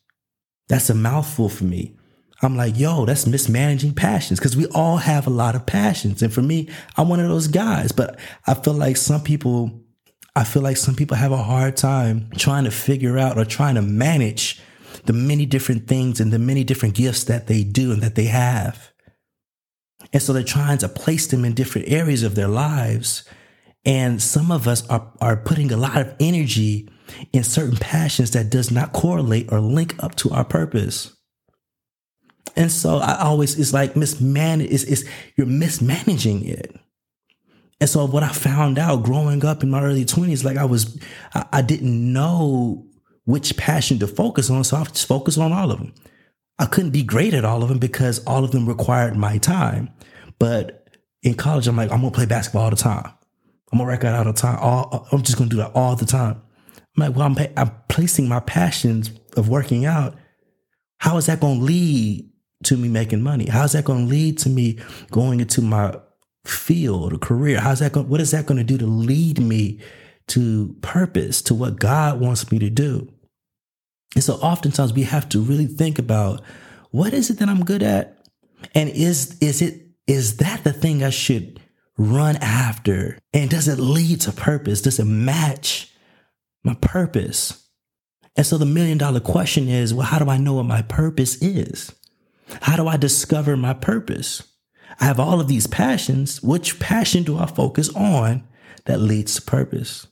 That's 0.67 0.89
a 0.89 0.95
mouthful 0.95 1.49
for 1.49 1.63
me. 1.65 1.97
I'm 2.41 2.57
like, 2.57 2.77
yo, 2.77 3.05
that's 3.05 3.25
mismanaging 3.25 3.93
passions 3.93 4.39
because 4.39 4.57
we 4.57 4.65
all 4.67 4.97
have 4.97 5.25
a 5.25 5.31
lot 5.31 5.55
of 5.55 5.65
passions. 5.65 6.21
And 6.21 6.33
for 6.33 6.41
me, 6.41 6.69
I'm 6.97 7.07
one 7.07 7.19
of 7.19 7.29
those 7.29 7.47
guys, 7.47 7.91
but 7.91 8.19
I 8.45 8.55
feel 8.55 8.73
like 8.73 8.97
some 8.97 9.21
people, 9.21 9.81
I 10.35 10.43
feel 10.43 10.61
like 10.61 10.77
some 10.77 10.95
people 10.95 11.15
have 11.15 11.31
a 11.31 11.37
hard 11.37 11.77
time 11.77 12.29
trying 12.37 12.65
to 12.65 12.71
figure 12.71 13.17
out 13.17 13.37
or 13.37 13.45
trying 13.45 13.75
to 13.75 13.81
manage 13.81 14.61
the 15.05 15.13
many 15.13 15.45
different 15.45 15.87
things 15.87 16.19
and 16.19 16.33
the 16.33 16.39
many 16.39 16.63
different 16.63 16.95
gifts 16.95 17.23
that 17.25 17.47
they 17.47 17.63
do 17.63 17.91
and 17.91 18.01
that 18.01 18.15
they 18.15 18.25
have. 18.25 18.91
And 20.11 20.21
so 20.21 20.33
they're 20.33 20.43
trying 20.43 20.79
to 20.79 20.89
place 20.89 21.27
them 21.27 21.45
in 21.45 21.53
different 21.53 21.89
areas 21.89 22.23
of 22.23 22.35
their 22.35 22.47
lives. 22.47 23.23
And 23.85 24.21
some 24.21 24.51
of 24.51 24.67
us 24.67 24.87
are, 24.89 25.11
are 25.21 25.37
putting 25.37 25.71
a 25.71 25.77
lot 25.77 25.97
of 25.97 26.13
energy 26.19 26.89
in 27.31 27.43
certain 27.43 27.77
passions 27.77 28.31
that 28.31 28.49
does 28.49 28.71
not 28.71 28.93
correlate 28.93 29.51
or 29.51 29.59
link 29.59 29.95
up 30.03 30.15
to 30.15 30.31
our 30.31 30.43
purpose. 30.43 31.15
And 32.55 32.71
so 32.71 32.97
I 32.97 33.21
always, 33.21 33.59
it's 33.59 33.73
like 33.73 33.95
mismanage, 33.95 34.71
it's, 34.71 34.83
it's, 34.83 35.03
you're 35.35 35.47
mismanaging 35.47 36.45
it. 36.45 36.75
And 37.79 37.89
so 37.89 38.05
what 38.05 38.23
I 38.23 38.29
found 38.29 38.79
out 38.79 39.03
growing 39.03 39.43
up 39.43 39.61
in 39.61 39.69
my 39.69 39.83
early 39.83 40.05
20s, 40.05 40.43
like 40.43 40.57
I 40.57 40.65
was, 40.65 40.99
I, 41.33 41.45
I 41.53 41.61
didn't 41.61 42.13
know 42.13 42.85
which 43.25 43.57
passion 43.57 43.99
to 43.99 44.07
focus 44.07 44.49
on. 44.49 44.63
So 44.63 44.77
I 44.77 44.83
just 44.85 45.07
focused 45.07 45.37
on 45.37 45.51
all 45.51 45.71
of 45.71 45.79
them. 45.79 45.93
I 46.57 46.65
couldn't 46.65 46.91
be 46.91 47.03
great 47.03 47.33
at 47.33 47.43
all 47.43 47.63
of 47.63 47.69
them 47.69 47.79
because 47.79 48.23
all 48.25 48.45
of 48.45 48.51
them 48.51 48.67
required 48.67 49.17
my 49.17 49.37
time. 49.39 49.89
But 50.39 50.87
in 51.21 51.33
college, 51.33 51.67
I'm 51.67 51.75
like, 51.75 51.91
I'm 51.91 51.99
gonna 51.99 52.11
play 52.11 52.25
basketball 52.25 52.63
all 52.63 52.69
the 52.69 52.77
time. 52.77 53.11
I'm 53.71 53.79
gonna 53.79 53.89
work 53.89 54.03
out 54.03 54.15
all 54.15 54.31
the 54.31 54.39
time. 54.39 54.59
All, 54.59 55.07
I'm 55.11 55.23
just 55.23 55.37
gonna 55.37 55.49
do 55.49 55.57
that 55.57 55.71
all 55.75 55.95
the 55.95 56.05
time. 56.05 56.41
I'm 56.97 57.07
like, 57.07 57.15
well, 57.15 57.25
I'm, 57.25 57.37
I'm 57.57 57.71
placing 57.89 58.27
my 58.27 58.39
passions 58.39 59.11
of 59.35 59.49
working 59.49 59.85
out. 59.85 60.15
How 60.99 61.17
is 61.17 61.25
that 61.25 61.39
gonna 61.39 61.59
lead 61.59 62.29
to 62.63 62.77
me 62.77 62.87
making 62.87 63.21
money? 63.21 63.47
How's 63.47 63.73
that 63.73 63.85
gonna 63.85 64.05
lead 64.05 64.37
to 64.39 64.49
me 64.49 64.79
going 65.11 65.39
into 65.39 65.61
my 65.61 65.95
field 66.47 67.13
or 67.13 67.17
career? 67.17 67.59
How's 67.59 67.79
that 67.79 67.91
going? 67.91 68.09
What 68.09 68.21
is 68.21 68.31
that 68.31 68.45
going 68.45 68.57
to 68.57 68.63
do 68.63 68.77
to 68.77 68.85
lead 68.85 69.39
me 69.39 69.79
to 70.27 70.75
purpose, 70.81 71.41
to 71.43 71.53
what 71.53 71.79
God 71.79 72.19
wants 72.19 72.51
me 72.51 72.59
to 72.59 72.69
do? 72.69 73.11
And 74.15 74.23
so 74.23 74.35
oftentimes 74.35 74.93
we 74.93 75.03
have 75.03 75.27
to 75.29 75.41
really 75.41 75.67
think 75.67 75.99
about 75.99 76.41
what 76.91 77.13
is 77.13 77.29
it 77.29 77.39
that 77.39 77.49
I'm 77.49 77.65
good 77.65 77.83
at? 77.83 78.17
And 78.73 78.89
is 78.89 79.37
is 79.39 79.61
it 79.61 79.81
is 80.07 80.37
that 80.37 80.63
the 80.63 80.73
thing 80.73 81.03
I 81.03 81.09
should 81.09 81.59
run 81.97 82.37
after? 82.37 83.17
And 83.33 83.49
does 83.49 83.67
it 83.67 83.79
lead 83.79 84.21
to 84.21 84.31
purpose? 84.31 84.81
Does 84.81 84.99
it 84.99 85.05
match 85.05 85.91
my 86.63 86.75
purpose? 86.75 87.67
And 88.35 88.45
so 88.45 88.57
the 88.57 88.65
million 88.65 88.97
dollar 88.97 89.19
question 89.19 89.69
is, 89.69 89.93
well, 89.93 90.05
how 90.05 90.19
do 90.19 90.29
I 90.29 90.37
know 90.37 90.53
what 90.55 90.65
my 90.65 90.81
purpose 90.81 91.41
is? 91.41 91.93
How 92.61 92.75
do 92.75 92.87
I 92.87 92.97
discover 92.97 93.55
my 93.55 93.73
purpose? 93.73 94.43
I 94.99 95.05
have 95.05 95.19
all 95.19 95.39
of 95.39 95.47
these 95.47 95.67
passions. 95.67 96.41
Which 96.43 96.79
passion 96.79 97.23
do 97.23 97.37
I 97.37 97.45
focus 97.45 97.89
on 97.95 98.43
that 98.85 98.99
leads 98.99 99.35
to 99.35 99.41
purpose? 99.41 100.07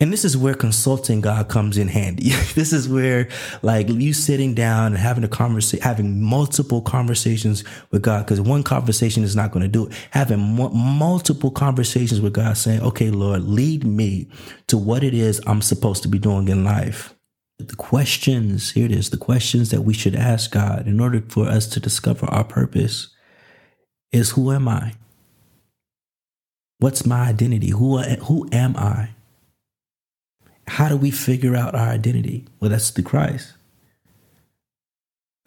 And 0.00 0.12
this 0.12 0.24
is 0.24 0.36
where 0.36 0.54
consulting 0.54 1.20
God 1.20 1.48
comes 1.48 1.76
in 1.76 1.88
handy. 1.88 2.28
this 2.54 2.72
is 2.72 2.88
where 2.88 3.28
like 3.62 3.88
you 3.88 4.12
sitting 4.12 4.54
down 4.54 4.88
and 4.88 4.98
having 4.98 5.24
a 5.24 5.28
conversation, 5.28 5.82
having 5.82 6.22
multiple 6.22 6.80
conversations 6.80 7.64
with 7.90 8.02
God, 8.02 8.24
because 8.24 8.40
one 8.40 8.62
conversation 8.62 9.24
is 9.24 9.34
not 9.34 9.50
going 9.50 9.64
to 9.64 9.68
do 9.68 9.88
it. 9.88 9.92
Having 10.12 10.38
multiple 10.38 11.50
conversations 11.50 12.20
with 12.20 12.32
God 12.32 12.56
saying, 12.56 12.80
okay, 12.82 13.10
Lord, 13.10 13.42
lead 13.42 13.84
me 13.84 14.28
to 14.68 14.78
what 14.78 15.02
it 15.02 15.14
is 15.14 15.40
I'm 15.46 15.62
supposed 15.62 16.04
to 16.04 16.08
be 16.08 16.18
doing 16.18 16.46
in 16.48 16.64
life. 16.64 17.14
The 17.58 17.74
questions, 17.74 18.70
here 18.70 18.84
it 18.84 18.92
is, 18.92 19.10
the 19.10 19.16
questions 19.16 19.70
that 19.70 19.82
we 19.82 19.94
should 19.94 20.14
ask 20.14 20.52
God 20.52 20.86
in 20.86 21.00
order 21.00 21.20
for 21.28 21.46
us 21.46 21.66
to 21.68 21.80
discover 21.80 22.26
our 22.26 22.44
purpose 22.44 23.08
is 24.12 24.30
who 24.30 24.52
am 24.52 24.68
I? 24.68 24.94
What's 26.78 27.04
my 27.04 27.26
identity? 27.26 27.70
Who, 27.70 27.98
who 27.98 28.48
am 28.52 28.76
I? 28.76 29.08
How 30.68 30.88
do 30.88 30.96
we 30.96 31.10
figure 31.10 31.56
out 31.56 31.74
our 31.74 31.88
identity? 31.88 32.46
Well, 32.60 32.70
that's 32.70 32.90
through 32.90 33.04
Christ. 33.04 33.54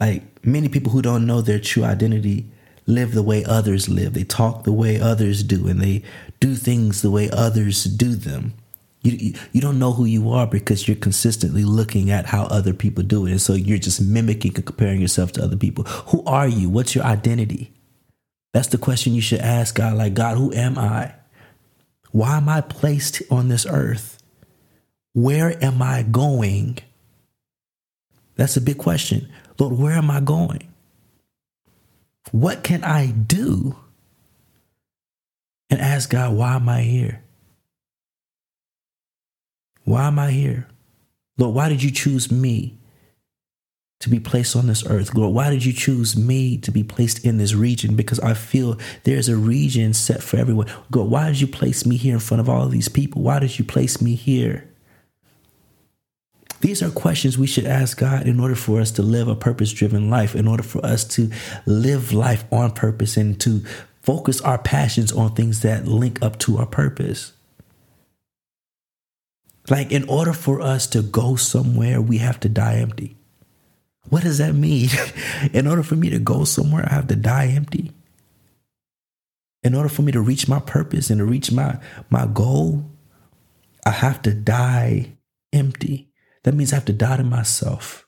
Like 0.00 0.44
many 0.44 0.68
people 0.68 0.92
who 0.92 1.02
don't 1.02 1.26
know 1.26 1.40
their 1.40 1.60
true 1.60 1.84
identity 1.84 2.46
live 2.86 3.12
the 3.12 3.22
way 3.22 3.44
others 3.44 3.88
live. 3.88 4.14
They 4.14 4.24
talk 4.24 4.64
the 4.64 4.72
way 4.72 5.00
others 5.00 5.42
do, 5.42 5.68
and 5.68 5.80
they 5.80 6.02
do 6.40 6.56
things 6.56 7.02
the 7.02 7.10
way 7.10 7.30
others 7.30 7.84
do 7.84 8.14
them. 8.14 8.54
You, 9.02 9.12
you, 9.12 9.34
you 9.52 9.60
don't 9.60 9.78
know 9.78 9.92
who 9.92 10.04
you 10.04 10.30
are 10.30 10.46
because 10.46 10.86
you're 10.86 10.96
consistently 10.96 11.64
looking 11.64 12.10
at 12.10 12.26
how 12.26 12.44
other 12.44 12.72
people 12.72 13.02
do 13.02 13.26
it. 13.26 13.32
And 13.32 13.40
so 13.40 13.54
you're 13.54 13.78
just 13.78 14.00
mimicking 14.00 14.54
and 14.54 14.66
comparing 14.66 15.00
yourself 15.00 15.32
to 15.32 15.42
other 15.42 15.56
people. 15.56 15.84
Who 15.84 16.22
are 16.24 16.46
you? 16.46 16.68
What's 16.68 16.94
your 16.94 17.04
identity? 17.04 17.72
That's 18.52 18.68
the 18.68 18.78
question 18.78 19.14
you 19.14 19.20
should 19.20 19.40
ask 19.40 19.74
God. 19.74 19.96
Like, 19.96 20.14
God, 20.14 20.36
who 20.36 20.52
am 20.52 20.78
I? 20.78 21.14
Why 22.12 22.36
am 22.36 22.48
I 22.48 22.60
placed 22.60 23.22
on 23.30 23.48
this 23.48 23.66
earth? 23.66 24.21
Where 25.14 25.62
am 25.62 25.82
I 25.82 26.02
going? 26.02 26.78
That's 28.36 28.56
a 28.56 28.60
big 28.60 28.78
question. 28.78 29.28
Lord, 29.58 29.78
where 29.78 29.92
am 29.92 30.10
I 30.10 30.20
going? 30.20 30.68
What 32.30 32.62
can 32.64 32.82
I 32.82 33.06
do? 33.06 33.76
And 35.68 35.80
ask 35.80 36.10
God, 36.10 36.34
why 36.34 36.56
am 36.56 36.68
I 36.68 36.82
here? 36.82 37.22
Why 39.84 40.06
am 40.06 40.18
I 40.18 40.30
here? 40.30 40.68
Lord, 41.38 41.54
why 41.54 41.68
did 41.68 41.82
you 41.82 41.90
choose 41.90 42.30
me? 42.30 42.78
to 44.02 44.08
be 44.08 44.18
placed 44.18 44.56
on 44.56 44.66
this 44.66 44.84
earth. 44.86 45.14
Lord, 45.14 45.32
why 45.32 45.48
did 45.48 45.64
you 45.64 45.72
choose 45.72 46.16
me 46.16 46.58
to 46.58 46.72
be 46.72 46.82
placed 46.82 47.24
in 47.24 47.38
this 47.38 47.54
region? 47.54 47.94
Because 47.94 48.18
I 48.18 48.34
feel 48.34 48.76
there's 49.04 49.28
a 49.28 49.36
region 49.36 49.94
set 49.94 50.24
for 50.24 50.38
everyone. 50.38 50.66
God, 50.90 51.08
why 51.08 51.28
did 51.28 51.40
you 51.40 51.46
place 51.46 51.86
me 51.86 51.96
here 51.96 52.14
in 52.14 52.20
front 52.20 52.40
of 52.40 52.48
all 52.48 52.64
of 52.64 52.72
these 52.72 52.88
people? 52.88 53.22
Why 53.22 53.38
did 53.38 53.60
you 53.60 53.64
place 53.64 54.02
me 54.02 54.16
here? 54.16 54.68
These 56.62 56.80
are 56.80 56.90
questions 56.90 57.36
we 57.36 57.48
should 57.48 57.66
ask 57.66 57.98
God 57.98 58.28
in 58.28 58.38
order 58.38 58.54
for 58.54 58.80
us 58.80 58.92
to 58.92 59.02
live 59.02 59.26
a 59.26 59.34
purpose 59.34 59.72
driven 59.72 60.08
life, 60.08 60.36
in 60.36 60.46
order 60.46 60.62
for 60.62 60.84
us 60.86 61.02
to 61.16 61.28
live 61.66 62.12
life 62.12 62.44
on 62.52 62.70
purpose 62.70 63.16
and 63.16 63.38
to 63.40 63.64
focus 64.00 64.40
our 64.40 64.58
passions 64.58 65.10
on 65.10 65.34
things 65.34 65.60
that 65.62 65.88
link 65.88 66.22
up 66.22 66.38
to 66.38 66.58
our 66.58 66.66
purpose. 66.66 67.32
Like, 69.68 69.90
in 69.90 70.08
order 70.08 70.32
for 70.32 70.60
us 70.60 70.86
to 70.88 71.02
go 71.02 71.34
somewhere, 71.34 72.00
we 72.00 72.18
have 72.18 72.38
to 72.40 72.48
die 72.48 72.76
empty. 72.76 73.16
What 74.08 74.22
does 74.22 74.38
that 74.38 74.54
mean? 74.54 74.88
In 75.52 75.68
order 75.68 75.82
for 75.84 75.94
me 75.94 76.10
to 76.10 76.18
go 76.18 76.42
somewhere, 76.42 76.84
I 76.88 76.94
have 76.94 77.06
to 77.08 77.16
die 77.16 77.46
empty. 77.46 77.92
In 79.62 79.76
order 79.76 79.88
for 79.88 80.02
me 80.02 80.10
to 80.10 80.20
reach 80.20 80.48
my 80.48 80.58
purpose 80.58 81.10
and 81.10 81.18
to 81.18 81.24
reach 81.24 81.52
my, 81.52 81.78
my 82.10 82.26
goal, 82.26 82.84
I 83.86 83.90
have 83.90 84.20
to 84.22 84.34
die 84.34 85.12
empty. 85.52 86.11
That 86.44 86.54
means 86.54 86.72
I 86.72 86.76
have 86.76 86.84
to 86.86 86.92
die 86.92 87.16
to 87.16 87.24
myself. 87.24 88.06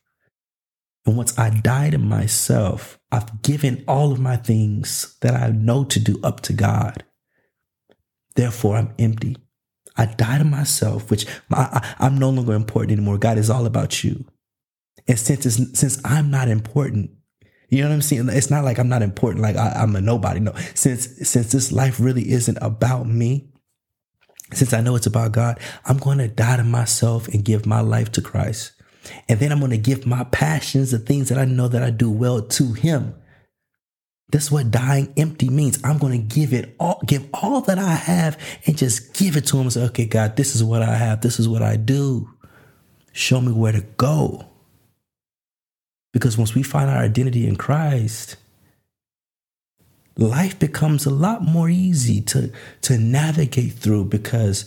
And 1.07 1.17
once 1.17 1.39
I 1.39 1.51
die 1.51 1.91
to 1.91 1.99
myself, 1.99 2.99
I've 3.13 3.43
given 3.43 3.85
all 3.87 4.11
of 4.11 4.21
my 4.21 4.37
things 4.37 5.17
that 5.21 5.35
I 5.35 5.49
know 5.51 5.85
to 5.85 6.01
do 6.01 6.19
up 6.23 6.41
to 6.43 6.53
God. 6.53 7.05
Therefore, 8.37 8.77
I'm 8.77 8.95
empty. 8.99 9.37
I 9.97 10.07
die 10.07 10.39
to 10.39 10.45
myself, 10.45 11.11
which 11.11 11.27
I, 11.53 11.95
am 12.01 12.19
no 12.19 12.31
longer 12.31 12.55
important 12.55 12.93
anymore. 12.93 13.19
God 13.19 13.39
is 13.39 13.51
all 13.51 13.67
about 13.67 14.03
you. 14.03 14.25
And 15.07 15.19
since 15.19 15.45
since 15.79 16.01
I'm 16.05 16.31
not 16.31 16.49
important, 16.49 17.11
you 17.69 17.83
know 17.83 17.89
what 17.89 17.95
I'm 17.95 18.03
saying? 18.03 18.29
It's 18.31 18.51
not 18.51 18.65
like 18.65 18.79
I'm 18.79 18.89
not 18.89 19.03
important, 19.03 19.43
like 19.43 19.57
I, 19.57 19.71
I'm 19.77 19.95
a 19.95 20.01
nobody. 20.01 20.41
No, 20.41 20.53
since 20.75 21.29
since 21.29 21.53
this 21.53 21.71
life 21.71 22.01
really 22.01 22.31
isn't 22.33 22.59
about 22.61 23.07
me, 23.07 23.53
since 24.53 24.73
I 24.73 24.81
know 24.81 24.97
it's 24.97 25.07
about 25.07 25.33
God, 25.33 25.59
I'm 25.85 25.99
going 25.99 26.19
to 26.19 26.29
die 26.29 26.57
to 26.57 26.65
myself 26.65 27.29
and 27.29 27.45
give 27.45 27.67
my 27.67 27.81
life 27.81 28.13
to 28.13 28.23
Christ. 28.23 28.73
And 29.29 29.39
then 29.41 29.53
I'm 29.53 29.59
going 29.59 29.71
to 29.71 29.79
give 29.79 30.07
my 30.07 30.25
passions, 30.25 30.91
the 30.91 30.99
things 30.99 31.29
that 31.29 31.39
I 31.39 31.45
know 31.45 31.69
that 31.69 31.83
I 31.83 31.91
do 31.91 32.11
well 32.11 32.43
to 32.43 32.73
Him. 32.73 33.15
That's 34.31 34.51
what 34.51 34.71
dying 34.71 35.13
empty 35.17 35.49
means. 35.49 35.79
I'm 35.85 35.99
going 35.99 36.13
to 36.13 36.35
give 36.35 36.53
it 36.53 36.75
all, 36.81 37.01
give 37.07 37.29
all 37.35 37.61
that 37.63 37.79
I 37.79 37.95
have 37.95 38.39
and 38.67 38.77
just 38.77 39.15
give 39.15 39.37
it 39.37 39.47
to 39.47 39.57
Him 39.57 39.63
and 39.65 39.73
say, 39.73 39.85
okay, 39.85 40.07
God, 40.07 40.37
this 40.37 40.57
is 40.57 40.65
what 40.65 40.83
I 40.83 40.95
have. 40.97 41.21
This 41.21 41.39
is 41.39 41.49
what 41.49 41.63
I 41.63 41.77
do. 41.77 42.31
Show 43.13 43.41
me 43.41 43.53
where 43.53 43.73
to 43.73 43.83
go. 43.83 44.51
Because 46.13 46.39
once 46.39 46.55
we 46.55 46.63
find 46.63 46.91
our 46.91 46.99
identity 46.99 47.47
in 47.47 47.57
Christ, 47.57 48.37
life 50.17 50.59
becomes 50.59 51.07
a 51.07 51.11
lot 51.11 51.43
more 51.43 51.69
easy 51.69 52.21
to, 52.21 52.53
to 52.83 52.99
navigate 52.99 53.73
through 53.73 54.07
because 54.07 54.65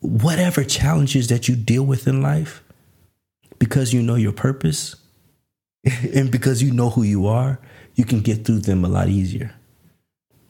whatever 0.00 0.64
challenges 0.64 1.28
that 1.28 1.48
you 1.48 1.56
deal 1.56 1.84
with 1.84 2.06
in 2.06 2.22
life, 2.22 2.62
because 3.58 3.92
you 3.92 4.02
know 4.02 4.14
your 4.14 4.32
purpose 4.32 4.96
and 6.14 6.30
because 6.30 6.62
you 6.62 6.72
know 6.72 6.90
who 6.90 7.02
you 7.02 7.26
are, 7.26 7.58
you 7.94 8.04
can 8.04 8.20
get 8.20 8.44
through 8.44 8.60
them 8.60 8.84
a 8.84 8.88
lot 8.88 9.08
easier. 9.08 9.54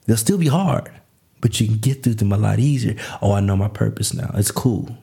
They'll 0.06 0.16
still 0.16 0.38
be 0.38 0.48
hard, 0.48 0.90
but 1.40 1.60
you 1.60 1.66
can 1.66 1.78
get 1.78 2.02
through 2.02 2.14
them 2.14 2.32
a 2.32 2.38
lot 2.38 2.58
easier. 2.58 2.96
Oh, 3.20 3.32
I 3.32 3.40
know 3.40 3.56
my 3.56 3.68
purpose 3.68 4.14
now. 4.14 4.30
It's 4.34 4.50
cool. 4.50 4.96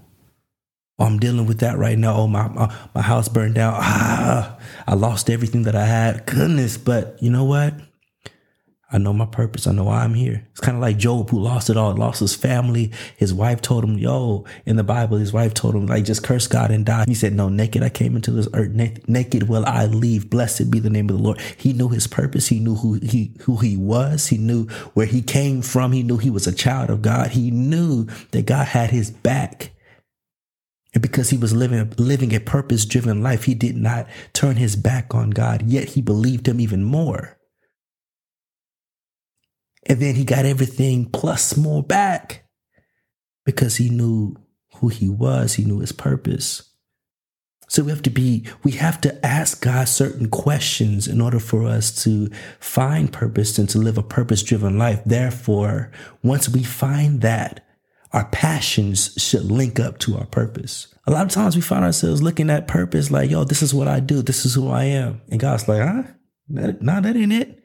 Oh, 0.98 1.06
I'm 1.06 1.20
dealing 1.20 1.46
with 1.46 1.60
that 1.60 1.78
right 1.78 1.98
now. 1.98 2.16
Oh, 2.16 2.28
my, 2.28 2.48
my, 2.48 2.74
my 2.94 3.02
house 3.02 3.28
burned 3.28 3.56
down. 3.56 3.74
Ah, 3.78 4.58
I 4.88 4.96
lost 4.96 5.30
everything 5.30 5.64
that 5.64 5.76
I 5.76 5.86
had. 5.86 6.26
Goodness. 6.26 6.78
But 6.78 7.22
you 7.22 7.30
know 7.30 7.44
what? 7.44 7.74
I 8.96 8.98
know 8.98 9.12
my 9.12 9.26
purpose. 9.26 9.68
I 9.68 9.74
know 9.74 9.84
why 9.84 10.06
I'm 10.06 10.14
here. 10.14 10.48
It's 10.52 10.62
kind 10.62 10.78
of 10.78 10.82
like 10.82 10.96
Job 10.96 11.30
who 11.30 11.38
lost 11.38 11.70
it 11.70 11.76
all, 11.76 11.94
lost 11.94 12.22
his 12.22 12.34
family. 12.34 12.94
His 13.18 13.34
wife 13.34 13.62
told 13.62 13.84
him, 13.84 13.98
yo, 13.98 14.46
in 14.66 14.78
the 14.78 14.86
Bible, 14.86 15.18
his 15.18 15.34
wife 15.34 15.54
told 15.54 15.76
him, 15.76 15.86
like, 15.86 16.06
just 16.06 16.24
curse 16.24 16.48
God 16.48 16.72
and 16.72 16.86
die. 16.86 17.04
He 17.06 17.14
said, 17.14 17.34
no, 17.34 17.50
naked 17.50 17.84
I 17.84 17.90
came 17.90 18.16
into 18.16 18.32
this 18.32 18.48
earth. 18.54 18.72
naked 18.74 19.50
will 19.50 19.66
I 19.66 19.88
leave. 19.88 20.30
Blessed 20.30 20.72
be 20.72 20.80
the 20.80 20.90
name 20.90 21.10
of 21.10 21.18
the 21.18 21.22
Lord. 21.22 21.42
He 21.58 21.74
knew 21.74 21.90
his 21.90 22.08
purpose. 22.08 22.48
He 22.48 22.62
knew 22.62 22.76
who 22.76 22.94
he, 22.94 23.34
who 23.42 23.58
he 23.58 23.76
was. 23.76 24.28
He 24.28 24.38
knew 24.38 24.68
where 24.94 25.08
he 25.08 25.22
came 25.22 25.62
from. 25.62 25.92
He 25.92 26.02
knew 26.02 26.16
he 26.16 26.30
was 26.30 26.48
a 26.48 26.56
child 26.56 26.90
of 26.90 27.02
God. 27.02 27.32
He 27.32 27.52
knew 27.52 28.06
that 28.32 28.46
God 28.46 28.68
had 28.68 28.92
his 28.92 29.12
back. 29.12 29.72
And 30.94 31.02
because 31.02 31.32
he 31.32 31.38
was 31.38 31.54
living, 31.54 31.92
living 31.98 32.34
a 32.34 32.40
purpose 32.40 32.86
driven 32.86 33.22
life, 33.22 33.44
he 33.44 33.56
did 33.56 33.76
not 33.76 34.08
turn 34.32 34.56
his 34.56 34.78
back 34.78 35.14
on 35.14 35.32
God, 35.32 35.64
yet 35.64 35.90
he 35.90 36.02
believed 36.02 36.48
him 36.48 36.62
even 36.62 36.86
more. 36.86 37.35
And 39.86 40.00
then 40.00 40.16
he 40.16 40.26
got 40.26 40.46
everything 40.46 41.06
plus 41.06 41.56
more 41.56 41.84
back 41.84 42.48
because 43.46 43.76
he 43.76 43.90
knew 43.90 44.36
who 44.76 44.88
he 44.88 45.10
was, 45.10 45.54
he 45.54 45.64
knew 45.64 45.80
his 45.80 45.92
purpose. 45.92 46.72
So 47.68 47.84
we 47.84 47.92
have 47.92 48.04
to 48.04 48.10
be, 48.10 48.46
we 48.64 48.72
have 48.74 49.02
to 49.02 49.26
ask 49.26 49.62
God 49.62 49.88
certain 49.88 50.30
questions 50.30 51.08
in 51.08 51.20
order 51.20 51.40
for 51.40 51.66
us 51.66 52.04
to 52.04 52.30
find 52.60 53.12
purpose 53.12 53.58
and 53.58 53.68
to 53.70 53.80
live 53.80 53.98
a 53.98 54.04
purpose 54.04 54.44
driven 54.44 54.78
life. 54.78 55.02
Therefore, 55.06 55.92
once 56.24 56.48
we 56.48 56.64
find 56.64 57.22
that, 57.22 57.62
our 58.12 58.26
passions 58.26 59.14
should 59.18 59.44
link 59.44 59.80
up 59.80 59.98
to 60.00 60.18
our 60.18 60.26
purpose. 60.28 60.94
A 61.06 61.12
lot 61.12 61.26
of 61.26 61.32
times 61.32 61.56
we 61.56 61.62
find 61.62 61.84
ourselves 61.84 62.22
looking 62.22 62.50
at 62.50 62.68
purpose 62.68 63.12
like, 63.12 63.30
yo, 63.30 63.44
this 63.44 63.62
is 63.62 63.74
what 63.74 63.88
I 63.88 64.00
do. 64.00 64.22
This 64.22 64.46
is 64.46 64.54
who 64.54 64.70
I 64.70 64.86
am. 64.86 65.22
And 65.30 65.40
God's 65.40 65.68
like, 65.68 65.82
huh? 65.82 66.04
Nah, 66.48 67.02
that 67.02 67.16
ain't 67.18 67.34
it. 67.34 67.62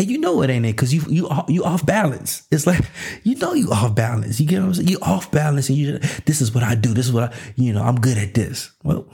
And 0.00 0.10
you 0.10 0.16
know 0.16 0.40
it 0.40 0.48
ain't 0.48 0.64
it 0.64 0.74
because 0.74 0.94
you 0.94 1.02
you 1.10 1.28
you 1.46 1.62
off 1.62 1.84
balance. 1.84 2.48
It's 2.50 2.66
like 2.66 2.82
you 3.22 3.36
know 3.36 3.52
you 3.52 3.70
off 3.70 3.94
balance. 3.94 4.40
You 4.40 4.46
get 4.46 4.60
what 4.60 4.68
I'm 4.68 4.74
saying? 4.74 4.88
You 4.88 4.98
off 5.02 5.30
balance, 5.30 5.68
and 5.68 5.76
you 5.76 5.98
this 6.24 6.40
is 6.40 6.54
what 6.54 6.64
I 6.64 6.74
do. 6.74 6.94
This 6.94 7.04
is 7.04 7.12
what 7.12 7.24
I 7.24 7.36
you 7.56 7.74
know. 7.74 7.82
I'm 7.82 8.00
good 8.00 8.16
at 8.16 8.32
this. 8.32 8.72
Well, 8.82 9.06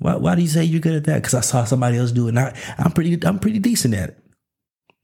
why, 0.00 0.16
why 0.16 0.34
do 0.34 0.42
you 0.42 0.48
say 0.48 0.64
you're 0.64 0.80
good 0.80 0.96
at 0.96 1.04
that? 1.04 1.22
Because 1.22 1.34
I 1.34 1.40
saw 1.40 1.62
somebody 1.62 1.98
else 1.98 2.10
do 2.10 2.26
it. 2.26 2.30
And 2.30 2.40
I, 2.40 2.58
I'm 2.78 2.90
pretty, 2.90 3.16
I'm 3.24 3.38
pretty 3.38 3.60
decent 3.60 3.94
at 3.94 4.08
it. 4.08 4.18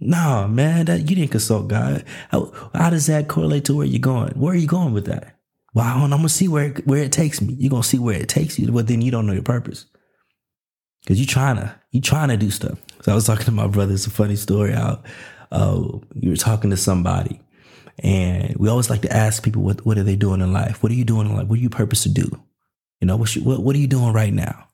Nah, 0.00 0.49
man, 0.49 0.87
that 0.87 1.09
you 1.09 1.14
didn't 1.14 1.30
consult 1.30 1.68
God. 1.68 2.04
How, 2.30 2.52
how 2.75 2.90
does 2.90 3.06
that 3.06 3.28
correlate 3.28 3.66
to 3.66 3.76
where 3.76 3.87
you're 3.87 4.00
going? 4.00 4.33
Where 4.33 4.52
are 4.52 4.59
you 4.59 4.66
going 4.66 4.94
with 4.94 5.06
that? 5.06 5.37
Well, 5.75 5.87
I'm 5.87 6.11
gonna 6.11 6.28
see 6.28 6.49
where 6.49 6.71
where 6.87 7.04
it 7.04 7.12
takes 7.12 7.40
me. 7.40 7.54
You're 7.54 7.71
gonna 7.71 7.85
see 7.85 8.00
where 8.00 8.21
it 8.21 8.28
takes 8.28 8.59
you, 8.59 8.71
but 8.73 8.88
then 8.88 9.00
you 9.00 9.12
don't 9.12 9.26
know 9.26 9.33
your 9.33 9.42
purpose 9.42 9.87
because 11.05 11.21
you 11.21 11.27
trying 11.27 11.57
to 11.57 11.75
you 11.91 12.01
trying 12.01 12.31
to 12.31 12.37
do 12.37 12.51
stuff. 12.51 12.79
So 13.03 13.13
I 13.13 13.15
was 13.15 13.27
talking 13.27 13.45
to 13.45 13.53
my 13.53 13.67
brother. 13.67 13.93
It's 13.93 14.07
a 14.07 14.11
funny 14.11 14.37
story. 14.37 14.73
How 14.73 15.03
uh, 15.53 15.83
you 16.15 16.31
were 16.31 16.37
talking 16.37 16.71
to 16.71 16.77
somebody, 16.77 17.41
and 17.99 18.57
we 18.57 18.69
always 18.69 18.91
like 18.91 19.03
to 19.03 19.13
ask 19.13 19.43
people 19.43 19.63
what 19.63 19.85
what 19.85 19.99
are 19.99 20.03
they 20.03 20.17
doing 20.17 20.41
in 20.41 20.53
life? 20.53 20.83
What 20.83 20.91
are 20.91 20.97
you 20.97 21.05
doing 21.05 21.29
in 21.29 21.37
life? 21.37 21.47
What 21.47 21.59
are 21.59 21.63
you 21.63 21.71
purpose 21.71 22.03
to 22.05 22.09
do? 22.09 22.29
You 23.01 23.07
know, 23.07 23.17
what, 23.17 23.33
what 23.35 23.63
what 23.63 23.77
are 23.77 23.81
you 23.81 23.87
doing 23.87 24.13
right 24.13 24.33
now? 24.33 24.69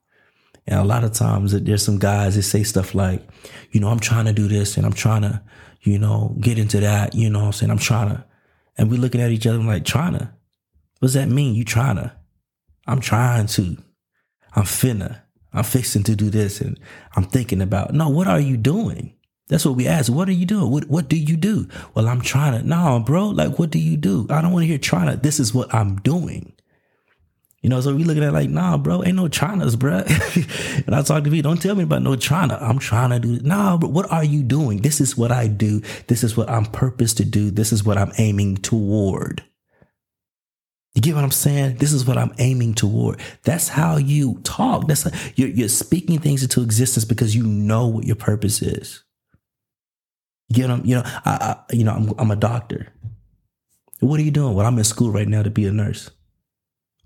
And 0.67 0.79
a 0.79 0.85
lot 0.85 1.05
of 1.05 1.13
times 1.13 1.53
there's 1.53 1.83
some 1.83 1.99
guys 1.99 2.37
that 2.37 2.43
say 2.43 2.63
stuff 2.63 2.95
like, 2.95 3.27
you 3.73 3.81
know, 3.81 3.89
I'm 3.89 3.99
trying 3.99 4.27
to 4.27 4.33
do 4.33 4.47
this 4.47 4.77
and 4.77 4.87
I'm 4.87 4.93
trying 4.93 5.23
to, 5.23 5.43
you 5.83 5.99
know, 5.99 6.37
get 6.41 6.59
into 6.59 6.81
that, 6.81 7.15
you 7.15 7.29
know 7.31 7.41
I'm 7.41 7.53
saying? 7.53 7.71
I'm 7.71 7.79
trying 7.79 8.11
to. 8.11 8.25
And 8.79 8.91
we're 8.91 9.01
looking 9.01 9.21
at 9.21 9.31
each 9.33 9.47
other 9.47 9.59
like, 9.59 9.85
trying 9.85 10.13
to? 10.13 10.33
What 10.99 11.07
does 11.07 11.15
that 11.15 11.29
mean? 11.29 11.55
You 11.55 11.65
trying 11.65 11.97
to? 11.97 12.13
I'm 12.87 13.01
trying 13.01 13.47
to. 13.49 13.79
I'm 14.55 14.65
finna. 14.65 15.23
I'm 15.53 15.65
fixing 15.65 16.05
to 16.05 16.17
do 16.17 16.31
this 16.31 16.61
and 16.61 16.79
I'm 17.17 17.25
thinking 17.25 17.61
about, 17.61 17.93
no, 17.93 18.09
what 18.09 18.29
are 18.29 18.41
you 18.41 18.57
doing? 18.57 19.15
That's 19.49 19.65
what 19.65 19.75
we 19.75 19.89
ask. 19.89 20.11
What 20.11 20.29
are 20.29 20.33
you 20.33 20.47
doing? 20.47 20.71
What 20.71 20.89
what 20.89 21.09
do 21.09 21.17
you 21.17 21.37
do? 21.37 21.69
Well, 21.95 22.07
I'm 22.07 22.21
trying 22.21 22.61
to. 22.61 22.67
No, 22.67 23.03
bro. 23.05 23.31
Like, 23.31 23.59
what 23.59 23.71
do 23.71 23.81
you 23.81 23.97
do? 23.97 24.29
I 24.31 24.41
don't 24.41 24.53
want 24.53 24.63
to 24.63 24.69
hear 24.69 24.79
trying 24.79 25.11
to. 25.11 25.17
This 25.17 25.41
is 25.41 25.53
what 25.53 25.75
I'm 25.75 25.97
doing. 25.97 26.53
You 27.61 27.69
know, 27.69 27.81
so 27.81 27.95
we 27.95 28.05
looking 28.05 28.23
at 28.23 28.33
like, 28.33 28.49
nah, 28.49 28.79
bro, 28.79 29.05
ain't 29.05 29.17
no 29.17 29.29
China's, 29.29 29.77
bro. 29.77 29.99
and 30.87 30.95
I 30.95 31.03
talk 31.03 31.25
to 31.25 31.31
people, 31.31 31.51
don't 31.51 31.61
tell 31.61 31.75
me 31.75 31.83
about 31.83 32.01
no 32.01 32.17
China. 32.17 32.57
I'm 32.59 32.79
trying 32.79 33.11
to 33.11 33.19
do 33.19 33.35
it. 33.35 33.45
Nah, 33.45 33.77
but 33.77 33.91
what 33.91 34.11
are 34.11 34.25
you 34.25 34.43
doing? 34.43 34.81
This 34.81 34.99
is 34.99 35.15
what 35.17 35.31
I 35.31 35.47
do. 35.47 35.83
This 36.07 36.25
is 36.25 36.39
what 36.39 36.49
I'm 36.49 36.65
purposed 36.65 37.19
to 37.19 37.25
do. 37.25 37.51
This 37.51 37.71
is 37.71 37.85
what 37.85 37.99
I'm 37.99 38.13
aiming 38.17 38.59
toward. 38.59 39.45
You 40.95 41.03
get 41.03 41.15
what 41.15 41.23
I'm 41.23 41.31
saying? 41.31 41.77
This 41.77 41.93
is 41.93 42.05
what 42.05 42.19
I'm 42.19 42.35
aiming 42.39 42.75
toward. 42.75 43.21
That's 43.45 43.69
how 43.69 43.97
you 43.97 44.41
talk. 44.43 44.89
That's 44.89 45.05
how 45.05 45.11
you're, 45.37 45.49
you're 45.49 45.69
speaking 45.69 46.19
things 46.19 46.43
into 46.43 46.63
existence 46.63 47.05
because 47.05 47.35
you 47.35 47.47
know 47.47 47.87
what 47.87 48.05
your 48.05 48.17
purpose 48.17 48.61
is. 48.61 49.05
You 50.49 50.57
get 50.57 50.67
them? 50.67 50.83
You 50.85 50.97
know, 50.97 51.03
I, 51.05 51.57
I 51.71 51.75
you 51.75 51.85
know, 51.85 51.93
I'm, 51.93 52.13
I'm 52.19 52.31
a 52.33 52.37
doctor. 52.37 52.93
What 54.01 54.19
are 54.19 54.23
you 54.25 54.33
doing? 54.33 54.55
Well, 54.55 54.67
I'm 54.67 54.79
in 54.79 54.85
school 54.85 55.13
right 55.13 55.29
now 55.29 55.43
to 55.43 55.51
be 55.51 55.67
a 55.67 55.73
nurse. 55.73 56.11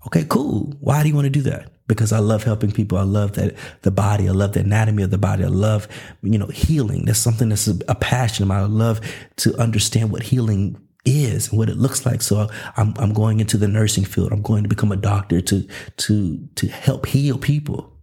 Okay, 0.07 0.25
cool. 0.27 0.73
Why 0.79 1.03
do 1.03 1.09
you 1.09 1.15
want 1.15 1.25
to 1.25 1.31
do 1.31 1.41
that? 1.43 1.71
Because 1.87 2.11
I 2.11 2.19
love 2.19 2.43
helping 2.43 2.71
people. 2.71 2.97
I 2.97 3.03
love 3.03 3.33
that 3.33 3.55
the 3.83 3.91
body. 3.91 4.27
I 4.27 4.31
love 4.31 4.53
the 4.53 4.61
anatomy 4.61 5.03
of 5.03 5.11
the 5.11 5.19
body. 5.19 5.43
I 5.43 5.47
love, 5.47 5.87
you 6.23 6.39
know, 6.39 6.47
healing. 6.47 7.05
That's 7.05 7.19
something 7.19 7.49
that's 7.49 7.67
a, 7.67 7.77
a 7.87 7.95
passion 7.95 8.43
of 8.43 8.47
mine. 8.47 8.63
I 8.63 8.65
love 8.65 9.01
to 9.37 9.55
understand 9.57 10.11
what 10.11 10.23
healing 10.23 10.81
is 11.05 11.49
and 11.49 11.57
what 11.57 11.69
it 11.69 11.77
looks 11.77 12.05
like. 12.05 12.21
So 12.21 12.49
I'm, 12.77 12.93
I'm 12.97 13.13
going 13.13 13.39
into 13.39 13.57
the 13.57 13.67
nursing 13.67 14.05
field. 14.05 14.31
I'm 14.31 14.41
going 14.41 14.63
to 14.63 14.69
become 14.69 14.91
a 14.91 14.97
doctor 14.97 15.41
to, 15.41 15.67
to, 15.97 16.47
to 16.55 16.67
help 16.67 17.05
heal 17.05 17.37
people. 17.37 17.93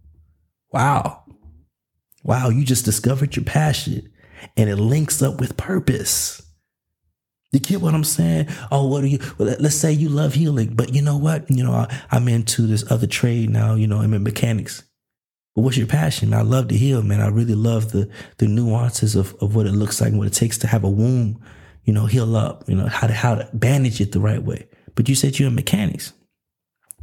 Wow. 0.71 1.23
Wow. 2.23 2.49
You 2.49 2.63
just 2.63 2.85
discovered 2.85 3.35
your 3.35 3.45
passion 3.45 4.11
and 4.57 4.69
it 4.69 4.77
links 4.77 5.21
up 5.21 5.39
with 5.39 5.57
purpose. 5.57 6.41
You 7.51 7.59
get 7.59 7.81
what 7.81 7.93
I'm 7.93 8.03
saying? 8.03 8.47
Oh, 8.71 8.87
what 8.87 9.03
are 9.03 9.07
you? 9.07 9.19
Well, 9.37 9.55
let's 9.59 9.75
say 9.75 9.91
you 9.91 10.09
love 10.09 10.33
healing, 10.33 10.73
but 10.73 10.95
you 10.95 11.03
know 11.03 11.17
what? 11.17 11.49
You 11.51 11.63
know, 11.63 11.71
I, 11.71 12.01
am 12.11 12.27
into 12.27 12.65
this 12.65 12.91
other 12.91 13.05
trade 13.05 13.51
now. 13.51 13.75
You 13.75 13.85
know, 13.85 13.99
I'm 13.99 14.15
in 14.15 14.23
mechanics. 14.23 14.83
But 15.55 15.61
what's 15.61 15.77
your 15.77 15.85
passion? 15.85 16.33
I 16.33 16.41
love 16.41 16.69
to 16.69 16.75
heal, 16.75 17.03
man. 17.03 17.21
I 17.21 17.27
really 17.27 17.53
love 17.53 17.91
the 17.91 18.09
the 18.39 18.47
nuances 18.47 19.15
of, 19.15 19.35
of 19.39 19.55
what 19.55 19.67
it 19.67 19.73
looks 19.73 20.01
like 20.01 20.09
and 20.09 20.17
what 20.17 20.25
it 20.25 20.33
takes 20.33 20.57
to 20.59 20.67
have 20.67 20.83
a 20.83 20.89
wound, 20.89 21.37
you 21.83 21.93
know, 21.93 22.05
heal 22.05 22.35
up, 22.35 22.63
you 22.67 22.75
know, 22.75 22.87
how 22.87 23.07
to 23.07 23.13
how 23.13 23.35
to 23.35 23.49
bandage 23.53 23.99
it 23.99 24.11
the 24.11 24.19
right 24.19 24.41
way. 24.41 24.67
But 24.95 25.09
you 25.09 25.15
said 25.15 25.37
you're 25.37 25.49
in 25.49 25.55
mechanics. 25.55 26.13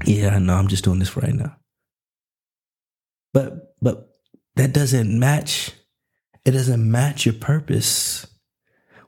Yeah, 0.06 0.34
I 0.34 0.38
know. 0.38 0.54
I'm 0.54 0.68
just 0.68 0.84
doing 0.84 0.98
this 0.98 1.16
right 1.16 1.34
now. 1.34 1.56
But 3.32 3.74
but 3.82 4.16
that 4.56 4.72
doesn't 4.72 5.18
match. 5.18 5.72
It 6.44 6.52
doesn't 6.52 6.90
match 6.90 7.26
your 7.26 7.34
purpose 7.34 8.26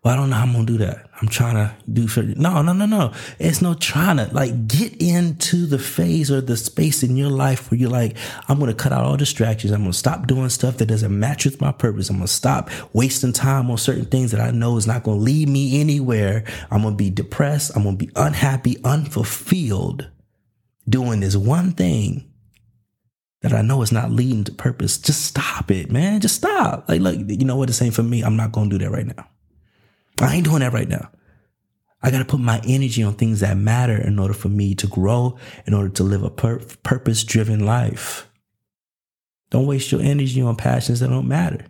well, 0.03 0.15
I 0.15 0.17
don't 0.17 0.31
know 0.31 0.37
how 0.37 0.43
I'm 0.43 0.53
gonna 0.53 0.67
do 0.67 0.79
that. 0.79 1.09
I'm 1.21 1.29
trying 1.29 1.55
to 1.55 1.73
do 1.93 2.09
no, 2.35 2.61
no, 2.61 2.73
no, 2.73 2.87
no. 2.87 3.13
It's 3.39 3.63
no 3.63 3.75
trying 3.75 4.17
to 4.17 4.29
like 4.33 4.67
get 4.67 5.01
into 5.01 5.65
the 5.65 5.79
phase 5.79 6.29
or 6.29 6.41
the 6.41 6.57
space 6.57 7.05
in 7.05 7.17
your 7.17 7.31
life 7.31 7.71
where 7.71 7.79
you're 7.79 7.89
like, 7.89 8.17
I'm 8.49 8.59
gonna 8.59 8.75
cut 8.75 8.93
out 8.93 9.05
all 9.05 9.17
distractions. 9.17 9.73
I'm 9.73 9.83
gonna 9.83 9.93
stop 9.93 10.27
doing 10.27 10.49
stuff 10.49 10.79
that 10.79 10.87
doesn't 10.87 11.17
match 11.17 11.45
with 11.45 11.61
my 11.61 11.71
purpose. 11.71 12.11
I'm 12.11 12.17
gonna 12.17 12.27
stop 12.27 12.69
wasting 12.93 13.33
time 13.33 13.71
on 13.71 13.79
certain 13.79 14.07
things 14.07 14.33
that 14.33 14.41
I 14.41 14.51
know 14.51 14.77
is 14.77 14.89
not 14.89 15.05
gonna 15.05 15.21
lead 15.21 15.49
me 15.49 15.81
anywhere. 15.81 16.43
I'm 16.73 16.83
gonna 16.83 16.97
be 16.97 17.11
depressed. 17.11 17.71
I'm 17.77 17.85
gonna 17.85 17.97
be 17.97 18.11
unhappy, 18.17 18.79
unfulfilled, 18.83 20.11
doing 20.89 21.21
this 21.21 21.37
one 21.37 21.71
thing 21.71 22.29
that 23.43 23.53
I 23.53 23.63
know 23.63 23.83
is 23.83 23.93
not 23.93 24.11
leading 24.11 24.43
to 24.45 24.53
purpose. 24.53 24.99
Just 24.99 25.27
stop 25.27 25.71
it, 25.71 25.93
man. 25.93 26.21
Just 26.21 26.35
stop. 26.35 26.89
Like, 26.89 27.01
look, 27.01 27.17
you 27.29 27.45
know 27.45 27.55
what? 27.55 27.69
The 27.69 27.73
same 27.73 27.93
for 27.93 28.03
me. 28.03 28.23
I'm 28.23 28.37
not 28.37 28.51
gonna 28.51 28.69
do 28.69 28.79
that 28.79 28.91
right 28.91 29.07
now. 29.07 29.29
I 30.23 30.37
ain't 30.37 30.45
doing 30.45 30.61
that 30.61 30.73
right 30.73 30.89
now. 30.89 31.11
I 32.03 32.11
got 32.11 32.19
to 32.19 32.25
put 32.25 32.41
my 32.41 32.61
energy 32.67 33.03
on 33.03 33.15
things 33.15 33.41
that 33.41 33.57
matter 33.57 33.97
in 33.97 34.19
order 34.19 34.35
for 34.35 34.49
me 34.49 34.75
to 34.77 34.87
grow, 34.87 35.39
in 35.67 35.75
order 35.75 35.89
to 35.91 36.03
live 36.03 36.25
a 36.25 36.31
pur- 36.31 36.61
purpose 36.83 37.23
driven 37.23 37.65
life. 37.65 38.29
Don't 39.51 39.67
waste 39.67 39.93
your 39.93 40.01
energy 40.01 40.41
on 40.43 40.57
passions 40.57 41.01
that 41.01 41.09
don't 41.09 41.29
matter. 41.29 41.67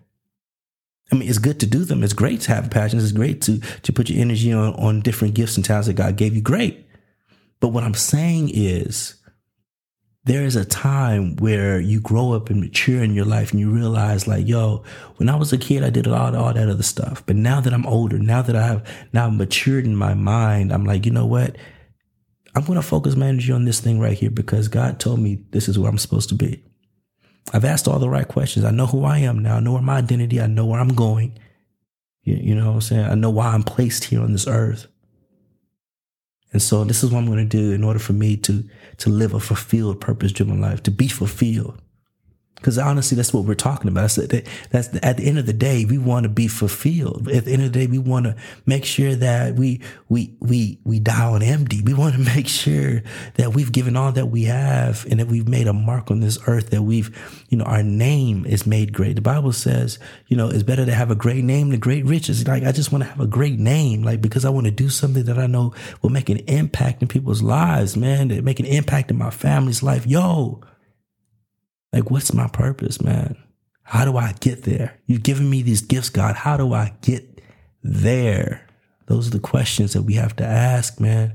I 1.10 1.16
mean, 1.16 1.28
it's 1.28 1.38
good 1.38 1.60
to 1.60 1.66
do 1.66 1.84
them. 1.84 2.02
It's 2.02 2.14
great 2.14 2.40
to 2.42 2.54
have 2.54 2.70
passions. 2.70 3.02
It's 3.02 3.12
great 3.12 3.42
to, 3.42 3.58
to 3.58 3.92
put 3.92 4.08
your 4.08 4.20
energy 4.20 4.52
on, 4.52 4.72
on 4.74 5.00
different 5.00 5.34
gifts 5.34 5.56
and 5.56 5.64
talents 5.64 5.88
that 5.88 5.94
God 5.94 6.16
gave 6.16 6.34
you. 6.34 6.40
Great. 6.40 6.86
But 7.60 7.68
what 7.68 7.84
I'm 7.84 7.94
saying 7.94 8.50
is, 8.54 9.16
there 10.24 10.44
is 10.44 10.54
a 10.54 10.64
time 10.64 11.34
where 11.36 11.80
you 11.80 12.00
grow 12.00 12.32
up 12.32 12.48
and 12.48 12.60
mature 12.60 13.02
in 13.02 13.12
your 13.12 13.24
life 13.24 13.50
and 13.50 13.58
you 13.58 13.70
realize 13.70 14.28
like, 14.28 14.46
yo, 14.46 14.84
when 15.16 15.28
I 15.28 15.34
was 15.34 15.52
a 15.52 15.58
kid, 15.58 15.82
I 15.82 15.90
did 15.90 16.06
all, 16.06 16.36
all 16.36 16.54
that 16.54 16.68
other 16.68 16.82
stuff. 16.82 17.24
But 17.26 17.36
now 17.36 17.60
that 17.60 17.72
I'm 17.72 17.86
older, 17.86 18.18
now 18.18 18.40
that 18.42 18.54
I 18.54 18.66
have 18.66 18.88
now 19.12 19.28
matured 19.30 19.84
in 19.84 19.96
my 19.96 20.14
mind, 20.14 20.72
I'm 20.72 20.84
like, 20.84 21.06
you 21.06 21.12
know 21.12 21.26
what? 21.26 21.56
I'm 22.54 22.64
going 22.64 22.76
to 22.76 22.86
focus 22.86 23.16
my 23.16 23.26
energy 23.26 23.50
on 23.50 23.64
this 23.64 23.80
thing 23.80 23.98
right 23.98 24.16
here 24.16 24.30
because 24.30 24.68
God 24.68 25.00
told 25.00 25.18
me 25.18 25.42
this 25.50 25.68
is 25.68 25.78
where 25.78 25.90
I'm 25.90 25.98
supposed 25.98 26.28
to 26.28 26.34
be. 26.36 26.62
I've 27.52 27.64
asked 27.64 27.88
all 27.88 27.98
the 27.98 28.08
right 28.08 28.28
questions. 28.28 28.64
I 28.64 28.70
know 28.70 28.86
who 28.86 29.04
I 29.04 29.18
am 29.18 29.40
now. 29.40 29.56
I 29.56 29.60
know 29.60 29.72
where 29.72 29.82
my 29.82 29.96
identity. 29.96 30.40
I 30.40 30.46
know 30.46 30.66
where 30.66 30.80
I'm 30.80 30.94
going. 30.94 31.38
You, 32.22 32.36
you 32.36 32.54
know 32.54 32.68
what 32.68 32.74
I'm 32.74 32.80
saying? 32.82 33.04
I 33.06 33.14
know 33.14 33.30
why 33.30 33.48
I'm 33.48 33.64
placed 33.64 34.04
here 34.04 34.20
on 34.20 34.32
this 34.32 34.46
earth. 34.46 34.86
And 36.52 36.60
so 36.60 36.84
this 36.84 37.02
is 37.02 37.10
what 37.10 37.20
I'm 37.20 37.26
going 37.26 37.38
to 37.38 37.44
do 37.44 37.72
in 37.72 37.82
order 37.82 37.98
for 37.98 38.12
me 38.12 38.36
to, 38.38 38.64
to 38.98 39.10
live 39.10 39.32
a 39.34 39.40
fulfilled, 39.40 40.00
purpose 40.00 40.32
driven 40.32 40.60
life, 40.60 40.82
to 40.84 40.90
be 40.90 41.08
fulfilled. 41.08 41.80
Because 42.62 42.78
honestly, 42.78 43.16
that's 43.16 43.34
what 43.34 43.44
we're 43.44 43.54
talking 43.54 43.88
about. 43.88 44.12
That's, 44.12 44.48
that's 44.70 44.88
at 45.02 45.16
the 45.16 45.24
end 45.24 45.36
of 45.36 45.46
the 45.46 45.52
day, 45.52 45.84
we 45.84 45.98
want 45.98 46.22
to 46.22 46.28
be 46.28 46.46
fulfilled. 46.46 47.28
At 47.28 47.44
the 47.44 47.52
end 47.52 47.64
of 47.64 47.72
the 47.72 47.78
day, 47.80 47.86
we 47.88 47.98
want 47.98 48.26
to 48.26 48.36
make 48.66 48.84
sure 48.84 49.16
that 49.16 49.56
we 49.56 49.80
we 50.08 50.32
we 50.38 50.78
we 50.84 51.00
die 51.00 51.26
on 51.26 51.42
empty. 51.42 51.82
We 51.82 51.92
want 51.92 52.14
to 52.14 52.20
make 52.36 52.46
sure 52.46 53.02
that 53.34 53.52
we've 53.52 53.72
given 53.72 53.96
all 53.96 54.12
that 54.12 54.26
we 54.26 54.44
have 54.44 55.04
and 55.10 55.18
that 55.18 55.26
we've 55.26 55.48
made 55.48 55.66
a 55.66 55.72
mark 55.72 56.12
on 56.12 56.20
this 56.20 56.38
earth. 56.46 56.70
That 56.70 56.82
we've, 56.82 57.10
you 57.48 57.58
know, 57.58 57.64
our 57.64 57.82
name 57.82 58.46
is 58.46 58.64
made 58.64 58.92
great. 58.92 59.16
The 59.16 59.22
Bible 59.22 59.52
says, 59.52 59.98
you 60.28 60.36
know, 60.36 60.48
it's 60.48 60.62
better 60.62 60.86
to 60.86 60.94
have 60.94 61.10
a 61.10 61.16
great 61.16 61.42
name 61.42 61.70
than 61.70 61.80
great 61.80 62.04
riches. 62.04 62.46
Like 62.46 62.62
I 62.62 62.70
just 62.70 62.92
want 62.92 63.02
to 63.02 63.10
have 63.10 63.20
a 63.20 63.26
great 63.26 63.58
name, 63.58 64.04
like 64.04 64.22
because 64.22 64.44
I 64.44 64.50
want 64.50 64.66
to 64.66 64.70
do 64.70 64.88
something 64.88 65.24
that 65.24 65.38
I 65.38 65.48
know 65.48 65.74
will 66.00 66.10
make 66.10 66.28
an 66.28 66.38
impact 66.46 67.02
in 67.02 67.08
people's 67.08 67.42
lives, 67.42 67.96
man. 67.96 68.28
That 68.28 68.44
make 68.44 68.60
an 68.60 68.66
impact 68.66 69.10
in 69.10 69.18
my 69.18 69.30
family's 69.30 69.82
life. 69.82 70.06
Yo. 70.06 70.60
Like, 71.92 72.10
what's 72.10 72.32
my 72.32 72.48
purpose, 72.48 73.00
man? 73.00 73.36
How 73.82 74.04
do 74.04 74.16
I 74.16 74.32
get 74.40 74.62
there? 74.62 74.98
You've 75.06 75.22
given 75.22 75.48
me 75.50 75.62
these 75.62 75.82
gifts, 75.82 76.08
God. 76.08 76.36
How 76.36 76.56
do 76.56 76.72
I 76.72 76.94
get 77.02 77.40
there? 77.82 78.66
Those 79.06 79.28
are 79.28 79.32
the 79.32 79.40
questions 79.40 79.92
that 79.92 80.02
we 80.02 80.14
have 80.14 80.34
to 80.36 80.44
ask, 80.44 81.00
man. 81.00 81.34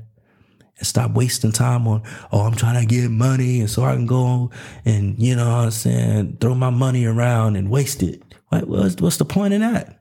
And 0.78 0.86
stop 0.86 1.12
wasting 1.12 1.52
time 1.52 1.86
on, 1.86 2.02
oh, 2.32 2.42
I'm 2.42 2.54
trying 2.54 2.80
to 2.80 2.86
get 2.86 3.10
money 3.10 3.60
and 3.60 3.70
so 3.70 3.84
I 3.84 3.94
can 3.94 4.06
go 4.06 4.50
and, 4.84 5.18
you 5.18 5.36
know 5.36 5.48
what 5.48 5.64
I'm 5.64 5.70
saying, 5.70 6.38
throw 6.40 6.54
my 6.54 6.70
money 6.70 7.04
around 7.04 7.56
and 7.56 7.70
waste 7.70 8.02
it. 8.02 8.22
What, 8.48 8.66
what's, 8.68 9.00
what's 9.00 9.16
the 9.18 9.24
point 9.24 9.54
in 9.54 9.60
that? 9.60 9.98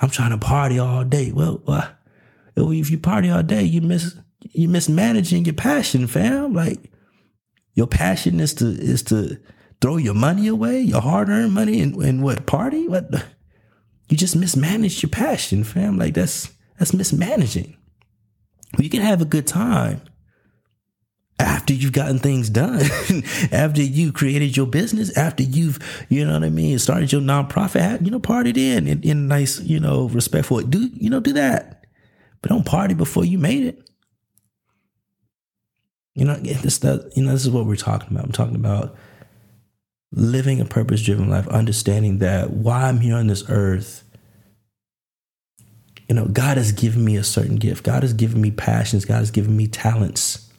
I'm 0.00 0.10
trying 0.10 0.30
to 0.30 0.38
party 0.38 0.78
all 0.78 1.04
day. 1.04 1.30
Well, 1.32 1.62
well, 1.66 1.86
if 2.56 2.90
you 2.90 2.98
party 2.98 3.30
all 3.30 3.42
day, 3.42 3.62
you 3.62 3.80
miss 3.80 4.16
you 4.52 4.68
mismanaging 4.68 5.44
your 5.44 5.54
passion, 5.54 6.06
fam. 6.06 6.54
Like 6.54 6.90
your 7.74 7.86
passion 7.86 8.40
is 8.40 8.54
to 8.54 8.66
is 8.66 9.02
to 9.04 9.38
throw 9.80 9.96
your 9.96 10.14
money 10.14 10.46
away, 10.48 10.80
your 10.80 11.00
hard 11.00 11.28
earned 11.28 11.52
money, 11.52 11.80
and, 11.80 11.94
and 11.96 12.22
what 12.22 12.46
party? 12.46 12.86
What 12.86 13.10
you 14.08 14.16
just 14.16 14.36
mismanaged 14.36 15.02
your 15.02 15.10
passion, 15.10 15.64
fam. 15.64 15.98
Like 15.98 16.14
that's 16.14 16.50
that's 16.78 16.94
mismanaging. 16.94 17.76
You 18.78 18.90
can 18.90 19.02
have 19.02 19.20
a 19.20 19.26
good 19.26 19.46
time 19.46 20.02
after 21.40 21.72
you've 21.72 21.92
gotten 21.92 22.18
things 22.18 22.50
done, 22.50 22.80
after 23.52 23.82
you 23.82 24.12
created 24.12 24.56
your 24.56 24.66
business, 24.66 25.16
after 25.16 25.42
you've, 25.42 25.78
you 26.08 26.24
know 26.24 26.34
what 26.34 26.44
I 26.44 26.50
mean, 26.50 26.78
started 26.78 27.10
your 27.12 27.20
nonprofit, 27.20 28.04
you 28.04 28.10
know, 28.10 28.20
partied 28.20 28.58
in, 28.58 28.86
in 28.86 29.02
in 29.02 29.28
nice, 29.28 29.60
you 29.60 29.80
know, 29.80 30.08
respectful. 30.08 30.60
Do 30.60 30.90
you 30.94 31.10
know 31.10 31.20
do 31.20 31.32
that, 31.34 31.86
but 32.42 32.50
don't 32.50 32.66
party 32.66 32.94
before 32.94 33.24
you 33.24 33.38
made 33.38 33.64
it. 33.64 33.90
You 36.14 36.24
know, 36.24 36.34
this 36.36 36.78
that 36.78 37.12
you 37.16 37.24
know 37.24 37.32
this 37.32 37.42
is 37.42 37.50
what 37.50 37.66
we're 37.66 37.76
talking 37.76 38.08
about. 38.10 38.24
I'm 38.24 38.32
talking 38.32 38.56
about 38.56 38.96
living 40.12 40.60
a 40.60 40.64
purpose 40.64 41.02
driven 41.02 41.28
life, 41.28 41.46
understanding 41.48 42.18
that 42.18 42.50
why 42.50 42.88
I'm 42.88 43.00
here 43.00 43.16
on 43.16 43.28
this 43.28 43.44
earth 43.48 44.04
you 46.10 46.16
know, 46.16 46.26
God 46.26 46.56
has 46.56 46.72
given 46.72 47.04
me 47.04 47.14
a 47.14 47.22
certain 47.22 47.54
gift. 47.54 47.84
God 47.84 48.02
has 48.02 48.12
given 48.12 48.40
me 48.40 48.50
passions. 48.50 49.04
God 49.04 49.18
has 49.18 49.30
given 49.30 49.56
me 49.56 49.68
talents 49.68 50.50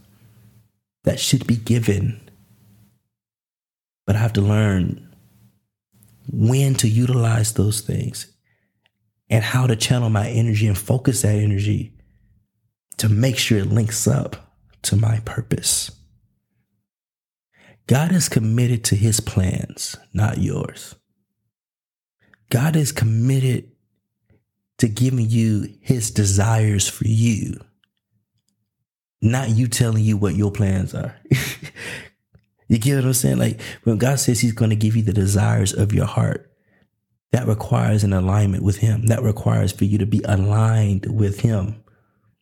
that 1.04 1.20
should 1.20 1.46
be 1.46 1.58
given. 1.58 2.22
But 4.08 4.16
I 4.16 4.20
have 4.20 4.32
to 4.34 4.42
learn 4.42 5.14
when 6.32 6.76
to 6.76 6.88
utilize 6.88 7.54
those 7.54 7.82
things 7.82 8.32
and 9.30 9.44
how 9.44 9.68
to 9.68 9.76
channel 9.76 10.10
my 10.10 10.30
energy 10.30 10.68
and 10.68 10.78
focus 10.78 11.24
that 11.24 11.36
energy 11.36 11.92
to 12.96 13.10
make 13.10 13.38
sure 13.38 13.58
it 13.58 13.74
links 13.74 14.08
up 14.08 14.56
to 14.84 14.96
my 14.96 15.20
purpose. 15.26 15.92
God 17.88 18.12
is 18.12 18.30
committed 18.30 18.84
to 18.86 18.96
his 18.96 19.20
plans, 19.20 19.98
not 20.14 20.38
yours. 20.38 20.96
God 22.50 22.76
is 22.76 22.92
committed 22.92 23.72
to 24.78 24.88
giving 24.88 25.30
you 25.30 25.76
his 25.82 26.12
desires 26.12 26.88
for 26.90 27.08
you, 27.08 27.60
not 29.22 29.50
you 29.50 29.68
telling 29.68 30.04
you 30.04 30.18
what 30.18 30.36
your 30.36 30.52
plans 30.52 30.94
are. 30.94 31.16
you 32.68 32.78
get 32.78 32.96
what 32.96 33.06
I'm 33.06 33.14
saying? 33.14 33.38
Like 33.38 33.62
when 33.84 33.98
God 33.98 34.20
says 34.20 34.40
he's 34.40 34.54
going 34.54 34.72
to 34.72 34.76
give 34.76 34.96
you 34.96 35.04
the 35.04 35.14
desires 35.14 35.74
of 35.74 35.94
your 35.94 36.06
heart, 36.06 36.52
that 37.32 37.48
requires 37.48 38.04
an 38.04 38.14
alignment 38.14 38.64
with 38.64 38.78
him. 38.78 39.08
That 39.08 39.24
requires 39.24 39.72
for 39.72 39.86
you 39.86 39.98
to 40.00 40.06
be 40.06 40.22
aligned 40.26 41.06
with 41.06 41.42
him. 41.42 41.81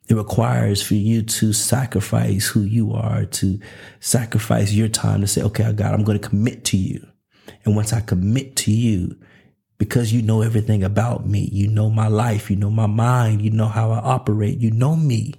It 0.10 0.15
requires 0.15 0.82
for 0.82 0.95
you 0.95 1.22
to 1.22 1.54
sacrifice 1.54 2.48
who 2.48 2.62
you 2.62 2.93
are, 2.93 3.26
to 3.26 3.60
sacrifice 4.00 4.74
your 4.74 4.88
time 4.88 5.22
to 5.22 5.28
say, 5.28 5.43
okay, 5.43 5.72
God, 5.72 5.93
I'm 5.93 6.04
going 6.04 6.19
to 6.19 6.28
commit 6.28 6.65
to 6.65 6.78
you. 6.78 7.08
And 7.63 7.76
once 7.76 7.93
I 7.93 8.02
commit 8.02 8.56
to 8.58 8.72
you, 8.72 9.15
because 9.78 10.12
you 10.12 10.22
know 10.22 10.41
everything 10.41 10.84
about 10.84 11.26
me. 11.26 11.48
You 11.52 11.67
know 11.67 11.89
my 11.89 12.08
life. 12.08 12.50
You 12.50 12.58
know 12.58 12.69
my 12.69 12.88
mind. 12.88 13.41
You 13.41 13.52
know 13.52 13.67
how 13.67 13.91
I 13.91 14.00
operate. 14.00 14.58
You 14.58 14.72
know 14.72 14.95
me. 14.95 15.34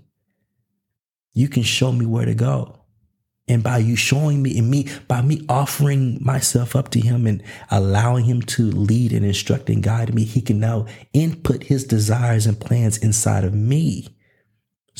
You 1.34 1.48
can 1.48 1.62
show 1.62 1.92
me 1.92 2.06
where 2.06 2.24
to 2.24 2.34
go. 2.34 2.76
And 3.48 3.62
by 3.62 3.78
you 3.78 3.96
showing 3.96 4.42
me 4.42 4.56
and 4.56 4.70
me, 4.70 4.88
by 5.08 5.20
me 5.22 5.44
offering 5.48 6.18
myself 6.22 6.74
up 6.76 6.90
to 6.90 7.00
him 7.00 7.26
and 7.26 7.42
allowing 7.70 8.24
him 8.24 8.40
to 8.42 8.70
lead 8.70 9.12
and 9.12 9.26
instruct 9.26 9.68
and 9.68 9.82
guide 9.82 10.14
me, 10.14 10.24
he 10.24 10.40
can 10.40 10.60
now 10.60 10.86
input 11.12 11.64
his 11.64 11.84
desires 11.84 12.46
and 12.46 12.58
plans 12.58 12.96
inside 12.98 13.44
of 13.44 13.52
me 13.52 14.16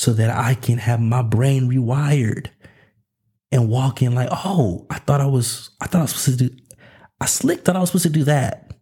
so 0.00 0.14
that 0.14 0.30
I 0.30 0.54
can 0.54 0.78
have 0.78 0.98
my 0.98 1.20
brain 1.20 1.68
rewired 1.68 2.46
and 3.52 3.68
walk 3.68 4.00
in 4.00 4.14
like, 4.14 4.30
oh, 4.32 4.86
I 4.88 4.98
thought 4.98 5.20
I 5.20 5.26
was, 5.26 5.68
I 5.78 5.86
thought 5.86 5.98
I 5.98 6.02
was 6.04 6.12
supposed 6.12 6.38
to 6.38 6.48
do, 6.48 6.56
I 7.20 7.26
slick 7.26 7.66
thought 7.66 7.76
I 7.76 7.80
was 7.80 7.90
supposed 7.90 8.04
to 8.04 8.10
do 8.10 8.24
that. 8.24 8.74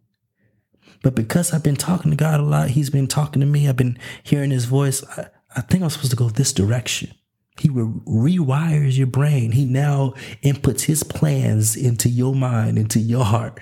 But 1.03 1.15
because 1.15 1.53
I've 1.53 1.61
been 1.61 1.75
talking 1.75 2.11
to 2.11 2.15
God 2.15 2.39
a 2.39 2.43
lot, 2.43 2.69
He's 2.69 2.89
been 2.89 3.07
talking 3.07 3.41
to 3.41 3.45
me. 3.45 3.67
I've 3.67 3.75
been 3.75 3.99
hearing 4.23 4.51
His 4.51 4.63
voice. 4.63 5.03
I, 5.17 5.27
I 5.57 5.59
think 5.59 5.83
I'm 5.83 5.89
supposed 5.89 6.11
to 6.11 6.15
go 6.15 6.29
this 6.29 6.53
direction. 6.53 7.13
He 7.59 7.67
re- 7.67 7.83
rewires 8.07 8.97
your 8.97 9.07
brain. 9.07 9.51
He 9.51 9.65
now 9.65 10.13
inputs 10.41 10.83
His 10.83 11.03
plans 11.03 11.75
into 11.75 12.07
your 12.07 12.33
mind, 12.33 12.77
into 12.77 12.97
your 12.97 13.25
heart. 13.25 13.59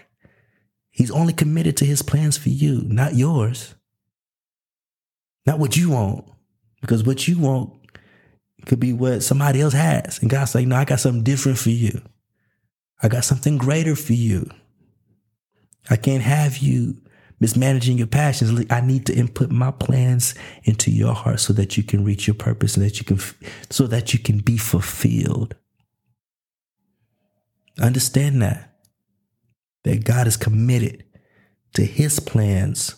He's 0.91 1.09
only 1.09 1.33
committed 1.33 1.75
to 1.77 1.85
His 1.85 2.03
plans 2.03 2.37
for 2.37 2.49
you, 2.49 2.83
not 2.83 3.15
yours. 3.15 3.73
Not 5.47 5.57
what 5.57 5.75
you 5.75 5.89
want. 5.89 6.25
Because 6.81 7.03
what 7.03 7.27
you 7.27 7.39
want 7.39 7.73
could 8.65 8.79
be 8.79 8.93
what 8.93 9.23
somebody 9.23 9.61
else 9.61 9.73
has. 9.73 10.19
And 10.19 10.29
God's 10.29 10.55
like, 10.55 10.67
no, 10.67 10.75
I 10.75 10.85
got 10.85 10.99
something 10.99 11.23
different 11.23 11.57
for 11.57 11.69
you. 11.69 12.01
I 13.01 13.07
got 13.07 13.23
something 13.23 13.57
greater 13.57 13.95
for 13.95 14.13
you. 14.13 14.49
I 15.89 15.95
can't 15.95 16.23
have 16.23 16.57
you 16.57 17.01
mismanaging 17.39 17.97
your 17.97 18.07
passions. 18.07 18.65
I 18.69 18.81
need 18.81 19.05
to 19.05 19.15
input 19.15 19.51
my 19.51 19.71
plans 19.71 20.35
into 20.63 20.91
your 20.91 21.13
heart 21.13 21.39
so 21.39 21.53
that 21.53 21.77
you 21.77 21.83
can 21.83 22.03
reach 22.03 22.27
your 22.27 22.33
purpose 22.33 22.75
and 22.75 22.85
that 22.85 22.99
you 22.99 23.05
can, 23.05 23.19
so 23.69 23.87
that 23.87 24.13
you 24.13 24.19
can 24.19 24.39
be 24.39 24.57
fulfilled. 24.57 25.55
Understand 27.79 28.41
that, 28.41 28.75
that 29.83 30.03
God 30.03 30.27
is 30.27 30.35
committed 30.35 31.03
to 31.73 31.85
his 31.85 32.19
plans 32.19 32.95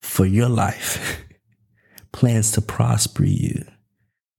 for 0.00 0.24
your 0.24 0.48
life, 0.48 1.24
plans 2.12 2.52
to 2.52 2.60
prosper 2.60 3.24
you, 3.24 3.64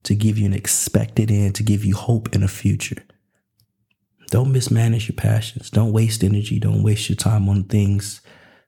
to 0.04 0.16
give 0.16 0.38
you 0.38 0.46
an 0.46 0.54
expected 0.54 1.32
end, 1.32 1.56
to 1.56 1.64
give 1.64 1.86
you 1.86 1.96
hope 1.96 2.34
in 2.36 2.44
a 2.44 2.48
future. 2.48 3.04
Don't 4.32 4.52
mismanage 4.52 5.10
your 5.10 5.16
passions. 5.16 5.70
Don't 5.70 5.92
waste 5.92 6.24
energy. 6.24 6.60
Don't 6.60 6.84
waste 6.84 7.10
your 7.10 7.16
time 7.16 7.50
on 7.50 7.64
things 7.64 8.22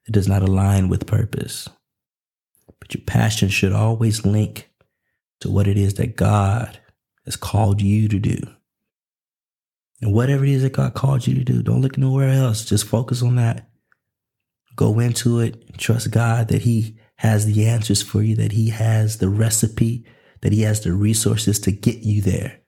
that 0.06 0.12
does 0.12 0.28
not 0.28 0.42
align 0.42 0.90
with 0.90 1.06
purpose. 1.06 1.70
But 2.80 2.94
your 2.96 3.04
passion 3.06 3.50
should 3.50 3.74
always 3.74 4.26
link 4.26 4.72
to 5.42 5.52
what 5.52 5.68
it 5.68 5.78
is 5.78 5.96
that 5.96 6.16
God 6.16 6.80
has 7.26 7.36
called 7.36 7.82
you 7.82 8.08
to 8.08 8.20
do. 8.20 8.40
And 10.02 10.14
whatever 10.14 10.44
it 10.44 10.50
is 10.50 10.64
that 10.64 10.74
God 10.74 10.96
called 10.96 11.28
you 11.28 11.36
to 11.36 11.44
do, 11.44 11.62
don't 11.62 11.82
look 11.82 11.98
nowhere 11.98 12.30
else. 12.30 12.66
Just 12.66 12.88
focus 12.88 13.22
on 13.22 13.36
that. 13.36 13.70
Go 14.76 15.00
into 15.00 15.40
it. 15.40 15.78
Trust 15.78 16.10
God 16.10 16.48
that 16.48 16.64
He 16.64 16.98
has 17.21 17.45
the 17.45 17.67
answers 17.67 18.01
for 18.01 18.23
you, 18.23 18.36
that 18.36 18.51
He 18.51 18.69
has 18.69 19.19
the 19.19 19.29
recipe, 19.29 20.03
that 20.41 20.51
He 20.51 20.63
has 20.63 20.81
the 20.81 20.91
resources 20.91 21.60
to 21.60 21.71
get 21.71 21.99
you 21.99 22.19
there. 22.19 22.62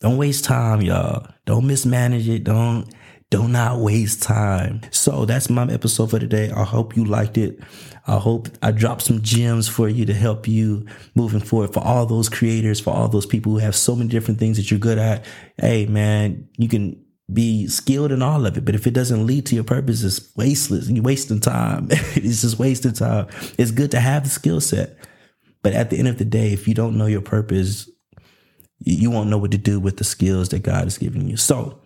Don't 0.00 0.16
waste 0.16 0.44
time, 0.44 0.82
y'all. 0.82 1.28
Don't 1.44 1.68
mismanage 1.68 2.28
it. 2.28 2.42
Don't 2.42 2.92
do 3.30 3.46
not 3.46 3.78
waste 3.78 4.24
time. 4.24 4.80
So 4.90 5.24
that's 5.24 5.48
my 5.48 5.70
episode 5.72 6.10
for 6.10 6.18
today. 6.18 6.50
I 6.50 6.64
hope 6.64 6.96
you 6.96 7.04
liked 7.04 7.38
it. 7.38 7.60
I 8.08 8.18
hope 8.18 8.48
I 8.60 8.72
dropped 8.72 9.02
some 9.02 9.22
gems 9.22 9.68
for 9.68 9.88
you 9.88 10.04
to 10.06 10.12
help 10.12 10.48
you 10.48 10.84
moving 11.14 11.38
forward. 11.38 11.74
For 11.74 11.84
all 11.84 12.06
those 12.06 12.28
creators, 12.28 12.80
for 12.80 12.90
all 12.90 13.06
those 13.06 13.26
people 13.26 13.52
who 13.52 13.58
have 13.58 13.76
so 13.76 13.94
many 13.94 14.08
different 14.08 14.40
things 14.40 14.56
that 14.56 14.68
you're 14.68 14.80
good 14.80 14.98
at. 14.98 15.24
Hey, 15.58 15.86
man, 15.86 16.48
you 16.58 16.68
can 16.68 17.05
be 17.32 17.66
skilled 17.66 18.12
in 18.12 18.22
all 18.22 18.46
of 18.46 18.56
it, 18.56 18.64
but 18.64 18.74
if 18.74 18.86
it 18.86 18.94
doesn't 18.94 19.26
lead 19.26 19.46
to 19.46 19.54
your 19.54 19.64
purpose, 19.64 20.02
it's 20.04 20.34
wasteless. 20.36 20.88
You're 20.88 21.02
wasting 21.02 21.40
time. 21.40 21.88
it's 21.90 22.42
just 22.42 22.58
wasting 22.58 22.92
time. 22.92 23.26
It's 23.58 23.72
good 23.72 23.90
to 23.92 24.00
have 24.00 24.24
the 24.24 24.30
skill 24.30 24.60
set. 24.60 24.96
But 25.62 25.72
at 25.72 25.90
the 25.90 25.98
end 25.98 26.06
of 26.06 26.18
the 26.18 26.24
day, 26.24 26.52
if 26.52 26.68
you 26.68 26.74
don't 26.74 26.96
know 26.96 27.06
your 27.06 27.22
purpose, 27.22 27.90
you 28.78 29.10
won't 29.10 29.28
know 29.28 29.38
what 29.38 29.50
to 29.50 29.58
do 29.58 29.80
with 29.80 29.96
the 29.96 30.04
skills 30.04 30.50
that 30.50 30.62
God 30.62 30.84
has 30.84 30.98
given 30.98 31.26
you. 31.28 31.36
So 31.36 31.80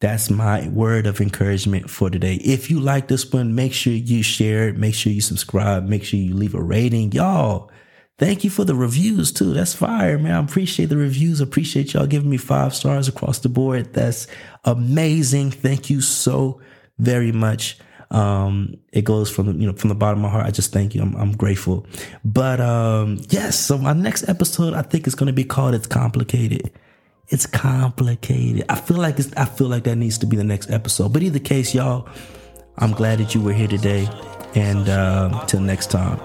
that's 0.00 0.28
my 0.30 0.68
word 0.68 1.06
of 1.06 1.20
encouragement 1.20 1.88
for 1.88 2.10
today. 2.10 2.34
If 2.34 2.70
you 2.70 2.80
like 2.80 3.06
this 3.06 3.30
one, 3.32 3.54
make 3.54 3.72
sure 3.72 3.92
you 3.92 4.24
share 4.24 4.68
it. 4.68 4.76
Make 4.76 4.94
sure 4.94 5.12
you 5.12 5.20
subscribe. 5.20 5.86
Make 5.86 6.02
sure 6.02 6.18
you 6.18 6.34
leave 6.34 6.54
a 6.54 6.62
rating. 6.62 7.12
Y'all, 7.12 7.70
thank 8.18 8.44
you 8.44 8.50
for 8.50 8.64
the 8.64 8.74
reviews 8.74 9.32
too. 9.32 9.52
That's 9.52 9.74
fire, 9.74 10.18
man. 10.18 10.34
I 10.34 10.44
appreciate 10.44 10.86
the 10.86 10.96
reviews. 10.96 11.40
Appreciate 11.40 11.94
y'all 11.94 12.06
giving 12.06 12.30
me 12.30 12.36
five 12.36 12.74
stars 12.74 13.08
across 13.08 13.40
the 13.40 13.48
board. 13.48 13.92
That's 13.94 14.26
amazing. 14.64 15.50
Thank 15.50 15.90
you 15.90 16.00
so 16.00 16.60
very 16.98 17.32
much. 17.32 17.78
Um, 18.10 18.76
it 18.92 19.04
goes 19.04 19.30
from 19.30 19.60
you 19.60 19.66
know 19.66 19.72
from 19.72 19.88
the 19.88 19.94
bottom 19.94 20.18
of 20.18 20.22
my 20.24 20.28
heart. 20.30 20.46
I 20.46 20.50
just 20.50 20.72
thank 20.72 20.94
you. 20.94 21.02
I'm, 21.02 21.16
I'm 21.16 21.36
grateful. 21.36 21.86
But 22.24 22.60
um, 22.60 23.18
yes, 23.30 23.58
so 23.58 23.76
my 23.78 23.92
next 23.92 24.28
episode 24.28 24.74
I 24.74 24.82
think 24.82 25.06
is 25.06 25.14
going 25.14 25.26
to 25.26 25.32
be 25.32 25.44
called 25.44 25.74
"It's 25.74 25.86
Complicated." 25.86 26.70
It's 27.28 27.46
complicated. 27.46 28.66
I 28.68 28.76
feel 28.76 28.98
like 28.98 29.18
it's, 29.18 29.32
I 29.34 29.46
feel 29.46 29.68
like 29.68 29.84
that 29.84 29.96
needs 29.96 30.18
to 30.18 30.26
be 30.26 30.36
the 30.36 30.44
next 30.44 30.70
episode. 30.70 31.12
But 31.12 31.22
either 31.22 31.38
case, 31.38 31.74
y'all, 31.74 32.06
I'm 32.76 32.92
glad 32.92 33.18
that 33.18 33.34
you 33.34 33.40
were 33.40 33.54
here 33.54 33.68
today. 33.68 34.08
And 34.54 34.88
uh, 34.88 35.44
till 35.46 35.60
next 35.60 35.90
time. 35.90 36.20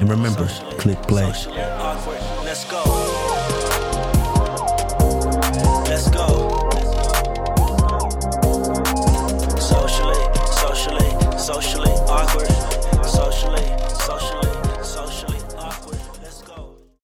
And 0.00 0.08
remember, 0.08 0.46
click 0.78 1.00
play. 1.02 1.30